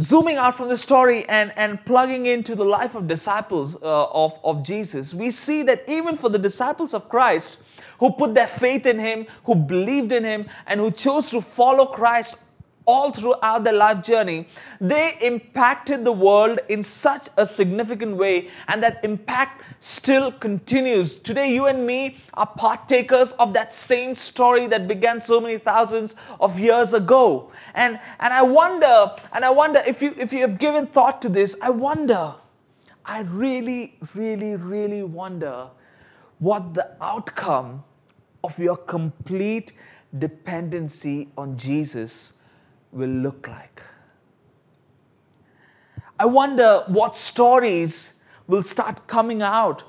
zooming 0.00 0.36
out 0.36 0.56
from 0.56 0.70
the 0.70 0.76
story 0.76 1.28
and, 1.28 1.52
and 1.56 1.84
plugging 1.84 2.24
into 2.26 2.54
the 2.54 2.64
life 2.64 2.94
of 2.94 3.06
disciples 3.06 3.76
uh, 3.76 4.04
of, 4.06 4.40
of 4.42 4.62
Jesus, 4.64 5.12
we 5.12 5.30
see 5.30 5.62
that 5.64 5.84
even 5.86 6.16
for 6.16 6.30
the 6.30 6.38
disciples 6.38 6.94
of 6.94 7.10
Christ 7.10 7.58
who 7.98 8.10
put 8.10 8.34
their 8.34 8.46
faith 8.46 8.86
in 8.86 8.98
Him, 8.98 9.26
who 9.44 9.54
believed 9.54 10.12
in 10.12 10.24
Him, 10.24 10.48
and 10.66 10.80
who 10.80 10.90
chose 10.90 11.30
to 11.30 11.40
follow 11.40 11.86
Christ 11.86 12.38
all 12.86 13.10
throughout 13.12 13.64
their 13.64 13.72
life 13.72 14.02
journey, 14.02 14.48
they 14.80 15.16
impacted 15.20 16.04
the 16.04 16.12
world 16.12 16.58
in 16.68 16.82
such 16.82 17.28
a 17.36 17.46
significant 17.46 18.16
way, 18.16 18.50
and 18.68 18.82
that 18.82 19.04
impact 19.04 19.62
still 19.80 20.32
continues. 20.32 21.14
Today, 21.14 21.52
you 21.52 21.66
and 21.66 21.86
me 21.86 22.18
are 22.34 22.46
partakers 22.46 23.32
of 23.32 23.52
that 23.54 23.72
same 23.72 24.16
story 24.16 24.66
that 24.68 24.88
began 24.88 25.20
so 25.20 25.40
many 25.40 25.58
thousands 25.58 26.14
of 26.40 26.58
years 26.58 26.94
ago. 26.94 27.50
And, 27.74 27.98
and 28.20 28.32
I 28.32 28.42
wonder, 28.42 29.12
and 29.32 29.44
I 29.44 29.50
wonder 29.50 29.82
if 29.86 30.02
you, 30.02 30.14
if 30.18 30.32
you 30.32 30.40
have 30.40 30.58
given 30.58 30.86
thought 30.86 31.22
to 31.22 31.28
this, 31.28 31.56
I 31.62 31.70
wonder, 31.70 32.34
I 33.04 33.22
really, 33.22 33.98
really, 34.14 34.56
really 34.56 35.02
wonder 35.02 35.68
what 36.38 36.74
the 36.74 36.90
outcome 37.00 37.84
of 38.44 38.58
your 38.58 38.76
complete 38.76 39.72
dependency 40.18 41.28
on 41.38 41.56
Jesus 41.56 42.34
will 42.92 43.08
look 43.08 43.48
like. 43.48 43.82
I 46.18 46.26
wonder 46.26 46.84
what 46.86 47.16
stories 47.16 48.14
will 48.46 48.62
start 48.62 49.06
coming 49.06 49.42
out 49.42 49.82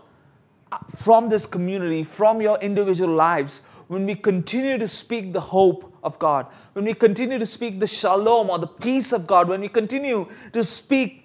uh, 0.71 0.79
from 0.95 1.29
this 1.29 1.45
community, 1.45 2.03
from 2.03 2.41
your 2.41 2.57
individual 2.59 3.13
lives, 3.13 3.63
when 3.87 4.05
we 4.05 4.15
continue 4.15 4.77
to 4.77 4.87
speak 4.87 5.33
the 5.33 5.41
hope 5.41 5.93
of 6.03 6.17
God, 6.17 6.47
when 6.73 6.85
we 6.85 6.93
continue 6.93 7.37
to 7.37 7.45
speak 7.45 7.79
the 7.79 7.87
shalom 7.87 8.49
or 8.49 8.57
the 8.57 8.67
peace 8.67 9.11
of 9.11 9.27
God, 9.27 9.49
when 9.49 9.61
we 9.61 9.67
continue 9.67 10.27
to 10.53 10.63
speak 10.63 11.23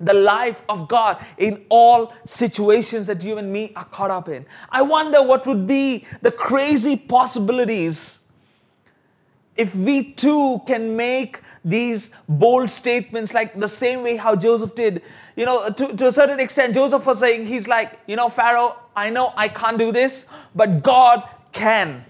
the 0.00 0.14
life 0.14 0.62
of 0.68 0.88
God 0.88 1.22
in 1.36 1.64
all 1.68 2.12
situations 2.24 3.06
that 3.06 3.22
you 3.22 3.36
and 3.36 3.52
me 3.52 3.72
are 3.76 3.84
caught 3.84 4.10
up 4.10 4.28
in. 4.28 4.46
I 4.70 4.82
wonder 4.82 5.22
what 5.22 5.46
would 5.46 5.66
be 5.66 6.06
the 6.22 6.32
crazy 6.32 6.96
possibilities 6.96 8.19
if 9.60 9.74
we 9.74 10.12
too 10.14 10.62
can 10.66 10.96
make 10.96 11.42
these 11.62 12.14
bold 12.26 12.70
statements 12.70 13.34
like 13.34 13.60
the 13.60 13.68
same 13.68 14.02
way 14.02 14.16
how 14.16 14.34
Joseph 14.34 14.74
did. 14.74 15.02
You 15.36 15.44
know, 15.44 15.68
to, 15.68 15.96
to 15.96 16.06
a 16.06 16.12
certain 16.12 16.40
extent, 16.40 16.72
Joseph 16.72 17.04
was 17.04 17.18
saying, 17.18 17.44
he's 17.44 17.68
like, 17.68 17.98
you 18.06 18.16
know, 18.16 18.30
Pharaoh, 18.30 18.76
I 18.96 19.10
know 19.10 19.34
I 19.36 19.48
can't 19.48 19.78
do 19.78 19.92
this, 19.92 20.30
but 20.54 20.82
God 20.82 21.28
can. 21.52 22.06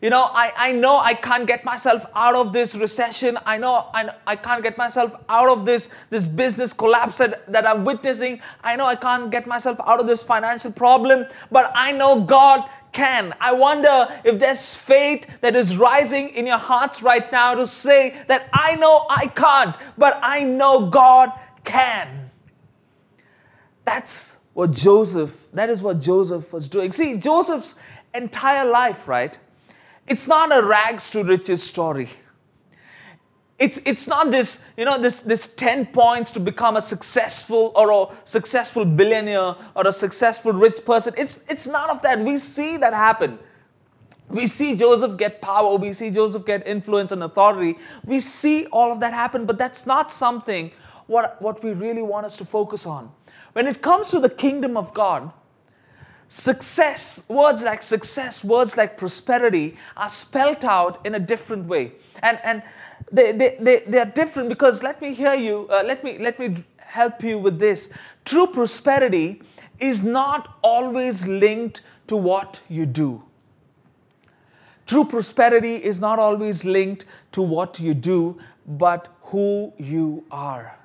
You 0.00 0.10
know, 0.10 0.30
I, 0.32 0.52
I 0.56 0.72
know 0.72 0.98
I 0.98 1.14
can't 1.14 1.46
get 1.46 1.64
myself 1.64 2.06
out 2.14 2.36
of 2.36 2.52
this 2.52 2.76
recession. 2.76 3.36
I 3.44 3.58
know 3.58 3.88
I, 3.92 4.10
I 4.26 4.36
can't 4.36 4.62
get 4.62 4.78
myself 4.78 5.16
out 5.28 5.48
of 5.48 5.66
this, 5.66 5.90
this 6.08 6.28
business 6.28 6.72
collapse 6.72 7.18
that, 7.18 7.50
that 7.50 7.66
I'm 7.66 7.84
witnessing. 7.84 8.40
I 8.62 8.76
know 8.76 8.86
I 8.86 8.94
can't 8.94 9.30
get 9.30 9.46
myself 9.46 9.80
out 9.84 9.98
of 9.98 10.06
this 10.06 10.22
financial 10.22 10.70
problem, 10.70 11.26
but 11.50 11.72
I 11.74 11.92
know 11.92 12.20
God 12.20 12.68
can. 12.92 13.34
I 13.40 13.52
wonder 13.52 14.08
if 14.24 14.38
there's 14.38 14.74
faith 14.74 15.40
that 15.40 15.56
is 15.56 15.76
rising 15.76 16.30
in 16.30 16.46
your 16.46 16.58
hearts 16.58 17.02
right 17.02 17.30
now 17.32 17.54
to 17.54 17.66
say 17.66 18.16
that 18.28 18.48
I 18.52 18.76
know 18.76 19.04
I 19.10 19.26
can't, 19.26 19.76
but 19.96 20.18
I 20.22 20.44
know 20.44 20.90
God 20.90 21.32
can. 21.64 22.30
That's 23.84 24.38
what 24.52 24.70
Joseph, 24.70 25.46
that 25.52 25.70
is 25.70 25.82
what 25.82 26.00
Joseph 26.00 26.52
was 26.52 26.68
doing. 26.68 26.92
See, 26.92 27.16
Joseph's 27.16 27.76
entire 28.14 28.68
life, 28.68 29.08
right? 29.08 29.36
It's 30.10 30.26
not 30.26 30.56
a 30.56 30.64
rags 30.64 31.10
to 31.10 31.22
riches 31.22 31.62
story. 31.62 32.08
It's, 33.58 33.78
it's 33.78 34.06
not 34.06 34.30
this, 34.30 34.64
you 34.76 34.84
know, 34.84 34.98
this, 34.98 35.20
this 35.20 35.52
10 35.56 35.86
points 35.86 36.30
to 36.32 36.40
become 36.40 36.76
a 36.76 36.80
successful 36.80 37.72
or 37.74 37.90
a 37.90 38.14
successful 38.24 38.84
billionaire 38.84 39.56
or 39.74 39.86
a 39.86 39.92
successful 39.92 40.52
rich 40.52 40.84
person. 40.84 41.12
It's, 41.18 41.44
it's 41.48 41.66
none 41.66 41.90
of 41.90 42.00
that. 42.02 42.20
We 42.20 42.38
see 42.38 42.76
that 42.76 42.94
happen. 42.94 43.38
We 44.28 44.46
see 44.46 44.76
Joseph 44.76 45.16
get 45.16 45.40
power. 45.40 45.74
We 45.76 45.92
see 45.92 46.10
Joseph 46.10 46.46
get 46.46 46.68
influence 46.68 47.10
and 47.10 47.22
authority. 47.24 47.78
We 48.04 48.20
see 48.20 48.66
all 48.66 48.92
of 48.92 49.00
that 49.00 49.12
happen, 49.12 49.44
but 49.44 49.58
that's 49.58 49.86
not 49.86 50.12
something 50.12 50.70
what, 51.08 51.40
what 51.42 51.64
we 51.64 51.72
really 51.72 52.02
want 52.02 52.26
us 52.26 52.36
to 52.36 52.44
focus 52.44 52.86
on. 52.86 53.10
When 53.54 53.66
it 53.66 53.82
comes 53.82 54.10
to 54.10 54.20
the 54.20 54.28
kingdom 54.28 54.76
of 54.76 54.94
God, 54.94 55.32
Success, 56.28 57.26
words 57.30 57.62
like 57.62 57.82
success, 57.82 58.44
words 58.44 58.76
like 58.76 58.98
prosperity 58.98 59.76
are 59.96 60.10
spelt 60.10 60.62
out 60.62 61.04
in 61.06 61.14
a 61.14 61.18
different 61.18 61.66
way. 61.66 61.92
And, 62.22 62.38
and 62.44 62.62
they, 63.10 63.32
they, 63.32 63.56
they, 63.58 63.80
they 63.86 63.98
are 63.98 64.12
different 64.14 64.50
because 64.50 64.82
let 64.82 65.00
me 65.00 65.14
hear 65.14 65.34
you, 65.34 65.66
uh, 65.70 65.82
let, 65.86 66.04
me, 66.04 66.18
let 66.18 66.38
me 66.38 66.62
help 66.76 67.22
you 67.22 67.38
with 67.38 67.58
this. 67.58 67.90
True 68.26 68.46
prosperity 68.46 69.40
is 69.80 70.02
not 70.02 70.58
always 70.62 71.26
linked 71.26 71.80
to 72.08 72.16
what 72.16 72.60
you 72.68 72.84
do. 72.84 73.22
True 74.86 75.04
prosperity 75.04 75.76
is 75.76 75.98
not 75.98 76.18
always 76.18 76.62
linked 76.62 77.06
to 77.32 77.42
what 77.42 77.80
you 77.80 77.94
do, 77.94 78.38
but 78.66 79.08
who 79.22 79.72
you 79.78 80.24
are. 80.30 80.78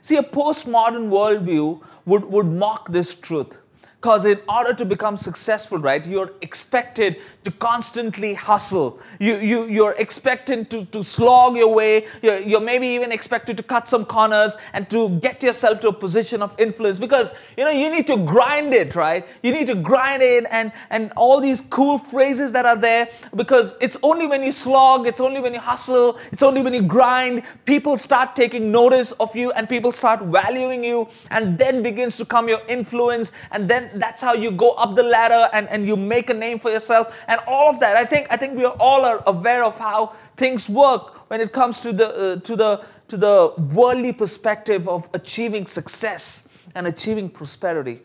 See, 0.00 0.16
a 0.16 0.22
postmodern 0.22 1.08
worldview 1.08 1.82
would, 2.06 2.24
would 2.24 2.46
mock 2.46 2.90
this 2.90 3.14
truth 3.14 3.58
Because 4.00 4.24
in 4.24 4.40
order 4.48 4.72
to 4.72 4.86
become 4.86 5.14
successful, 5.14 5.76
right, 5.76 6.06
you're 6.06 6.32
expected 6.40 7.20
to 7.44 7.50
constantly 7.50 8.32
hustle. 8.32 8.98
You, 9.18 9.36
you, 9.36 9.66
you're 9.66 9.94
expected 9.98 10.70
to, 10.70 10.86
to 10.86 11.02
slog 11.02 11.54
your 11.54 11.74
way. 11.74 12.06
You're, 12.22 12.38
you're 12.38 12.62
maybe 12.62 12.86
even 12.88 13.12
expected 13.12 13.58
to 13.58 13.62
cut 13.62 13.90
some 13.90 14.06
corners 14.06 14.56
and 14.72 14.88
to 14.88 15.18
get 15.20 15.42
yourself 15.42 15.80
to 15.80 15.88
a 15.88 15.92
position 15.92 16.40
of 16.40 16.54
influence 16.58 16.98
because, 16.98 17.32
you 17.58 17.64
know, 17.64 17.70
you 17.70 17.90
need 17.90 18.06
to 18.06 18.16
grind 18.24 18.72
it, 18.72 18.94
right? 18.94 19.26
You 19.42 19.52
need 19.52 19.66
to 19.66 19.74
grind 19.74 20.22
it 20.22 20.46
and, 20.50 20.72
and 20.88 21.12
all 21.14 21.38
these 21.38 21.60
cool 21.60 21.98
phrases 21.98 22.52
that 22.52 22.64
are 22.64 22.76
there 22.76 23.06
because 23.36 23.74
it's 23.82 23.98
only 24.02 24.26
when 24.26 24.42
you 24.42 24.52
slog, 24.52 25.06
it's 25.06 25.20
only 25.20 25.40
when 25.40 25.52
you 25.52 25.60
hustle, 25.60 26.18
it's 26.32 26.42
only 26.42 26.62
when 26.62 26.72
you 26.72 26.82
grind, 26.82 27.42
people 27.66 27.98
start 27.98 28.34
taking 28.34 28.72
notice 28.72 29.12
of 29.12 29.36
you 29.36 29.50
and 29.52 29.68
people 29.68 29.92
start 29.92 30.22
valuing 30.22 30.82
you 30.82 31.06
and 31.30 31.58
then 31.58 31.82
begins 31.82 32.16
to 32.16 32.24
come 32.24 32.48
your 32.48 32.62
influence 32.66 33.32
and 33.50 33.68
then 33.68 33.89
that's 33.94 34.22
how 34.22 34.34
you 34.34 34.50
go 34.50 34.72
up 34.72 34.94
the 34.94 35.02
ladder 35.02 35.48
and, 35.52 35.68
and 35.68 35.86
you 35.86 35.96
make 35.96 36.30
a 36.30 36.34
name 36.34 36.58
for 36.58 36.70
yourself 36.70 37.14
and 37.28 37.40
all 37.46 37.68
of 37.70 37.80
that. 37.80 37.96
I 37.96 38.04
think 38.04 38.26
I 38.30 38.36
think 38.36 38.56
we 38.56 38.64
are 38.64 38.76
all 38.78 39.04
are 39.04 39.22
aware 39.26 39.64
of 39.64 39.78
how 39.78 40.14
things 40.36 40.68
work 40.68 41.30
when 41.30 41.40
it 41.40 41.52
comes 41.52 41.80
to 41.80 41.92
the 41.92 42.08
uh, 42.08 42.36
to 42.40 42.56
the 42.56 42.84
to 43.08 43.16
the 43.16 43.52
worldly 43.74 44.12
perspective 44.12 44.88
of 44.88 45.08
achieving 45.14 45.66
success 45.66 46.48
and 46.74 46.86
achieving 46.86 47.28
prosperity. 47.28 48.02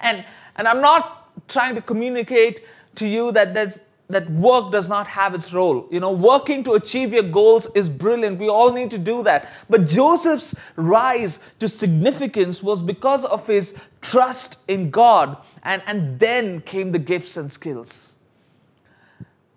And 0.00 0.24
and 0.56 0.68
I'm 0.68 0.80
not 0.80 1.48
trying 1.48 1.74
to 1.74 1.82
communicate 1.82 2.64
to 2.96 3.06
you 3.06 3.32
that 3.32 3.54
there's 3.54 3.80
that 4.08 4.30
work 4.30 4.70
does 4.70 4.88
not 4.88 5.06
have 5.08 5.34
its 5.34 5.52
role. 5.52 5.88
You 5.90 6.00
know, 6.00 6.12
working 6.12 6.62
to 6.64 6.74
achieve 6.74 7.12
your 7.12 7.24
goals 7.24 7.66
is 7.74 7.88
brilliant. 7.88 8.38
We 8.38 8.48
all 8.48 8.72
need 8.72 8.90
to 8.92 8.98
do 8.98 9.22
that. 9.24 9.48
But 9.68 9.88
Joseph's 9.88 10.54
rise 10.76 11.40
to 11.58 11.68
significance 11.68 12.62
was 12.62 12.82
because 12.82 13.24
of 13.24 13.46
his 13.46 13.76
trust 14.00 14.58
in 14.68 14.90
God. 14.90 15.36
And, 15.64 15.82
and 15.86 16.20
then 16.20 16.60
came 16.60 16.92
the 16.92 16.98
gifts 17.00 17.36
and 17.36 17.52
skills. 17.52 18.14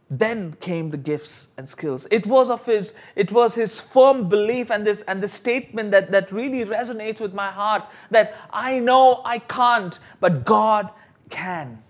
Then 0.10 0.54
came 0.54 0.90
the 0.90 0.98
gifts 0.98 1.50
and 1.58 1.70
skills. 1.70 2.08
It 2.10 2.26
was 2.26 2.50
of 2.50 2.66
his, 2.66 2.96
it 3.16 3.32
was 3.32 3.54
his 3.54 3.80
firm 3.80 4.28
belief 4.28 4.72
and 4.72 4.88
this 4.88 5.04
and 5.04 5.22
the 5.22 5.28
statement 5.28 5.92
that, 5.92 6.12
that 6.12 6.32
really 6.32 6.66
resonates 6.66 7.22
with 7.22 7.36
my 7.36 7.50
heart 7.52 7.84
that 8.10 8.36
I 8.52 8.80
know 8.80 9.22
I 9.24 9.38
can't, 9.38 10.00
but 10.20 10.46
God 10.46 10.90
can. 11.30 11.84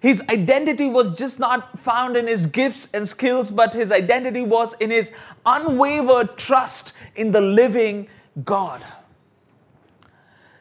His 0.00 0.22
identity 0.30 0.88
was 0.88 1.18
just 1.18 1.38
not 1.38 1.78
found 1.78 2.16
in 2.16 2.26
his 2.26 2.46
gifts 2.46 2.90
and 2.92 3.06
skills, 3.06 3.50
but 3.50 3.74
his 3.74 3.92
identity 3.92 4.42
was 4.42 4.72
in 4.74 4.90
his 4.90 5.12
unwavered 5.44 6.38
trust 6.38 6.94
in 7.16 7.32
the 7.32 7.40
living 7.40 8.08
God. 8.44 8.82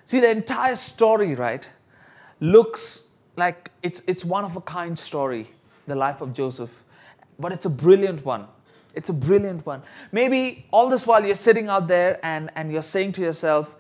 See, 0.04 0.20
the 0.20 0.30
entire 0.30 0.76
story, 0.76 1.36
right, 1.36 1.68
looks 2.42 3.06
like 3.38 3.72
it's, 3.82 4.02
it's 4.08 4.26
one 4.26 4.44
of 4.44 4.58
a 4.58 4.62
kind 4.62 4.98
story, 4.98 5.48
the 5.88 5.96
life 5.96 6.20
of 6.20 6.34
Joseph, 6.34 6.84
but 7.40 7.54
it's 7.54 7.66
a 7.66 7.70
brilliant 7.70 8.26
one. 8.26 8.46
It's 8.94 9.10
a 9.10 9.14
brilliant 9.14 9.66
one. 9.66 9.84
Maybe 10.12 10.66
all 10.72 10.90
this 10.90 11.08
while 11.08 11.26
you're 11.26 11.36
sitting 11.36 11.70
out 11.70 11.88
there 11.88 12.20
and, 12.24 12.52
and 12.56 12.72
you're 12.72 12.82
saying 12.82 13.14
to 13.14 13.22
yourself, 13.22 13.78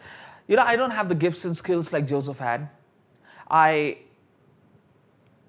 you 0.48 0.56
know, 0.56 0.64
I 0.64 0.76
don't 0.76 0.92
have 0.92 1.10
the 1.10 1.16
gifts 1.16 1.46
and 1.46 1.58
skills 1.58 1.92
like 1.92 2.08
Joseph 2.08 2.38
had. 2.38 2.70
I, 3.50 3.98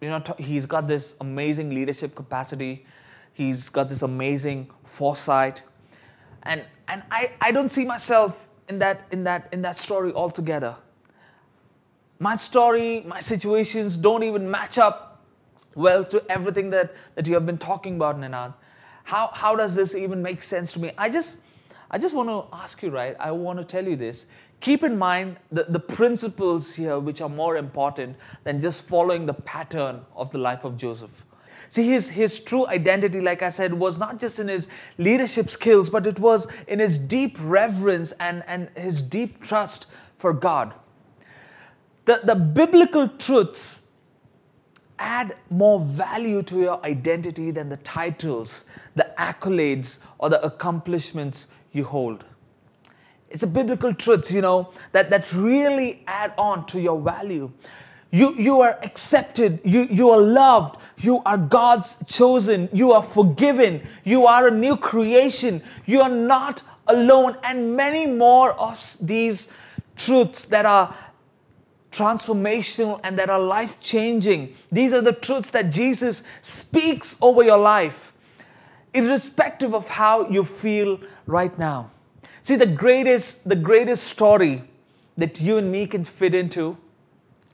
you 0.01 0.09
know, 0.09 0.23
he's 0.39 0.67
got 0.67 0.89
this 0.89 1.17
amazing 1.21 1.71
leadership 1.71 2.15
capacity. 2.15 2.87
He's 3.33 3.69
got 3.69 3.89
this 3.89 4.03
amazing 4.03 4.71
foresight. 4.85 5.63
And, 6.45 6.65
and 6.89 7.03
I, 7.11 7.33
I 7.41 7.53
don't 7.53 7.69
see 7.69 7.85
myself 7.85 8.49
in 8.69 8.79
that, 8.79 9.07
in, 9.11 9.25
that, 9.25 9.49
in 9.53 9.63
that 9.63 9.77
story 9.77 10.13
altogether. 10.13 10.75
My 12.19 12.37
story, 12.37 13.03
my 13.07 13.21
situations 13.21 13.97
don't 13.97 14.23
even 14.23 14.51
match 14.51 14.79
up 14.79 15.23
well 15.75 16.05
to 16.05 16.23
everything 16.31 16.71
that, 16.71 16.95
that 17.15 17.27
you 17.27 17.35
have 17.35 17.47
been 17.47 17.59
talking 17.59 17.97
about, 17.97 18.19
Ninad. 18.19 18.55
How, 19.05 19.31
how 19.33 19.57
does 19.57 19.75
this 19.75 19.95
even 19.95 20.23
make 20.23 20.43
sense 20.43 20.73
to 20.75 20.81
me? 20.81 20.93
I 20.97 21.11
just, 21.11 21.41
I 21.91 21.99
just 21.99 22.15
want 22.15 22.29
to 22.29 22.47
ask 22.57 22.83
you, 22.83 22.91
right? 22.91 23.17
I 23.19 23.33
want 23.33 23.59
to 23.59 23.65
tell 23.65 23.87
you 23.87 23.97
this 23.97 24.27
keep 24.61 24.83
in 24.85 24.97
mind 24.97 25.37
the, 25.51 25.65
the 25.65 25.81
principles 25.81 26.75
here 26.75 26.99
which 26.99 27.21
are 27.21 27.29
more 27.29 27.57
important 27.57 28.17
than 28.45 28.61
just 28.61 28.85
following 28.85 29.27
the 29.27 29.35
pattern 29.35 30.01
of 30.15 30.31
the 30.31 30.39
life 30.39 30.65
of 30.65 30.77
Joseph. 30.77 31.25
See, 31.69 31.87
his, 31.87 32.09
his 32.11 32.39
true 32.41 32.67
identity, 32.67 33.21
like 33.21 33.43
I 33.43 33.51
said, 33.51 33.73
was 33.73 33.99
not 33.99 34.19
just 34.19 34.39
in 34.39 34.49
his 34.49 34.69
leadership 34.99 35.51
skills, 35.51 35.89
but 35.89 36.07
it 36.07 36.19
was 36.19 36.49
in 36.67 36.79
his 36.79 36.99
deep 36.99 37.37
reverence 37.41 38.13
and, 38.13 38.43
and 38.47 38.71
his 38.77 39.03
deep 39.03 39.43
trust 39.43 39.87
for 40.17 40.33
God. 40.33 40.75
The, 42.07 42.21
the 42.25 42.35
biblical 42.35 43.09
truths 43.09 43.83
add 44.99 45.37
more 45.49 45.81
value 45.81 46.43
to 46.43 46.61
your 46.61 46.85
identity 46.85 47.51
than 47.51 47.69
the 47.69 47.77
titles, 47.79 48.65
the 48.97 49.13
accolades, 49.19 50.01
or 50.19 50.29
the 50.29 50.45
accomplishments 50.45 51.47
you 51.73 51.85
hold. 51.85 52.25
It's 53.31 53.45
a 53.45 53.47
biblical 53.47 53.95
truth, 53.95 54.33
you 54.33 54.41
know, 54.41 54.73
that, 54.93 55.11
that 55.11 55.33
really 55.33 56.03
add 56.07 56.35
on 56.37 56.67
to 56.67 56.81
your 56.81 57.01
value. 57.01 57.51
You, 58.11 58.35
you 58.35 58.61
are 58.61 58.77
accepted, 58.83 59.61
you, 59.63 59.83
you 59.85 60.11
are 60.11 60.21
loved, 60.21 60.81
you 60.99 61.23
are 61.25 61.39
God's 61.39 61.97
chosen, 62.07 62.69
you 62.73 62.91
are 62.93 63.05
forgiven, 63.05 63.87
you 64.03 64.27
are 64.27 64.49
a 64.49 64.51
new 64.51 64.77
creation, 64.77 65.63
you 65.87 66.01
are 66.01 66.09
not 66.09 66.63
alone, 66.89 67.37
and 67.45 67.77
many 67.77 68.09
more 68.09 68.53
of 68.55 68.97
these 69.01 69.53
truths 69.97 70.47
that 70.47 70.67
are 70.67 70.93
transformational 71.93 72.99
and 73.05 73.17
that 73.17 73.31
are 73.31 73.39
life 73.41 73.79
changing. 73.79 74.57
These 74.73 74.93
are 74.93 75.03
the 75.03 75.13
truths 75.13 75.51
that 75.51 75.71
Jesus 75.71 76.25
speaks 76.43 77.17
over 77.23 77.45
your 77.45 77.59
life, 77.59 78.13
irrespective 78.93 79.73
of 79.73 79.87
how 79.87 80.29
you 80.29 80.43
feel 80.43 80.99
right 81.27 81.57
now. 81.59 81.93
See, 82.43 82.57
the 82.57 82.67
greatest, 82.67 83.49
the 83.49 83.57
greatest 83.57 84.05
story 84.05 84.65
that 85.17 85.41
you 85.41 85.59
and 85.59 85.71
me 85.71 85.87
can 85.87 86.05
fit 86.05 86.35
into, 86.35 86.77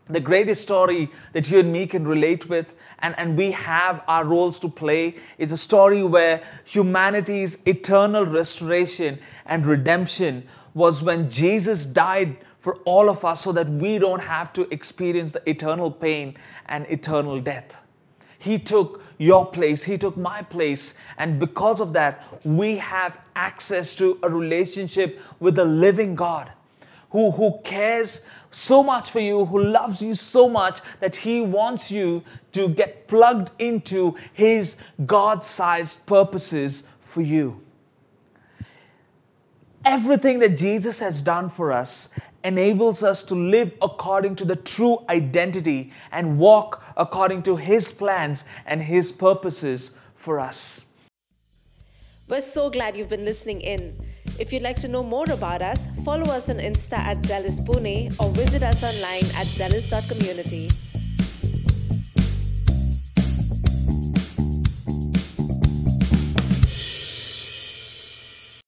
the 0.08 0.20
greatest 0.20 0.62
story 0.62 1.10
that 1.32 1.50
you 1.50 1.58
and 1.58 1.72
me 1.72 1.86
can 1.86 2.06
relate 2.06 2.48
with, 2.48 2.74
and, 3.00 3.18
and 3.18 3.36
we 3.36 3.50
have 3.50 4.02
our 4.06 4.24
roles 4.24 4.60
to 4.60 4.68
play, 4.68 5.16
is 5.38 5.50
a 5.52 5.56
story 5.56 6.04
where 6.04 6.42
humanity's 6.64 7.58
eternal 7.66 8.24
restoration 8.24 9.18
and 9.46 9.66
redemption 9.66 10.46
was 10.74 11.02
when 11.02 11.30
Jesus 11.30 11.84
died 11.86 12.36
for 12.60 12.76
all 12.84 13.10
of 13.10 13.24
us 13.24 13.42
so 13.42 13.52
that 13.52 13.68
we 13.68 13.98
don't 13.98 14.22
have 14.22 14.52
to 14.52 14.72
experience 14.72 15.32
the 15.32 15.50
eternal 15.50 15.90
pain 15.90 16.36
and 16.66 16.86
eternal 16.88 17.40
death. 17.40 17.76
He 18.46 18.60
took 18.60 19.02
your 19.18 19.44
place, 19.44 19.82
He 19.82 19.98
took 19.98 20.16
my 20.16 20.42
place. 20.42 20.98
And 21.18 21.40
because 21.40 21.80
of 21.80 21.92
that, 21.94 22.22
we 22.44 22.76
have 22.76 23.18
access 23.34 23.94
to 23.96 24.18
a 24.22 24.30
relationship 24.30 25.20
with 25.40 25.56
the 25.56 25.64
living 25.64 26.14
God 26.14 26.52
who, 27.10 27.32
who 27.32 27.58
cares 27.64 28.24
so 28.50 28.82
much 28.82 29.10
for 29.10 29.20
you, 29.20 29.46
who 29.46 29.62
loves 29.62 30.00
you 30.00 30.14
so 30.14 30.48
much 30.48 30.80
that 31.00 31.16
He 31.16 31.40
wants 31.40 31.90
you 31.90 32.22
to 32.52 32.68
get 32.68 33.08
plugged 33.08 33.50
into 33.58 34.16
His 34.32 34.76
God 35.06 35.44
sized 35.44 36.06
purposes 36.06 36.88
for 37.00 37.22
you. 37.22 37.65
Everything 39.86 40.40
that 40.40 40.56
Jesus 40.56 40.98
has 40.98 41.22
done 41.22 41.48
for 41.48 41.70
us 41.70 42.08
enables 42.42 43.04
us 43.04 43.22
to 43.22 43.36
live 43.36 43.72
according 43.80 44.34
to 44.34 44.44
the 44.44 44.56
true 44.56 44.98
identity 45.08 45.92
and 46.10 46.38
walk 46.40 46.82
according 46.96 47.44
to 47.44 47.54
His 47.54 47.92
plans 47.92 48.46
and 48.66 48.82
His 48.82 49.12
purposes 49.12 49.92
for 50.16 50.40
us. 50.40 50.86
We're 52.26 52.40
so 52.40 52.68
glad 52.68 52.96
you've 52.96 53.08
been 53.08 53.24
listening 53.24 53.60
in. 53.60 53.96
If 54.40 54.52
you'd 54.52 54.62
like 54.62 54.80
to 54.80 54.88
know 54.88 55.04
more 55.04 55.30
about 55.30 55.62
us, 55.62 55.88
follow 56.04 56.32
us 56.32 56.48
on 56.48 56.56
Insta 56.56 56.98
at 56.98 57.24
Zealous 57.24 57.60
Pune 57.60 58.10
or 58.18 58.30
visit 58.30 58.64
us 58.64 58.82
online 58.82 59.30
at 59.36 59.46
zealous.community. 59.46 60.68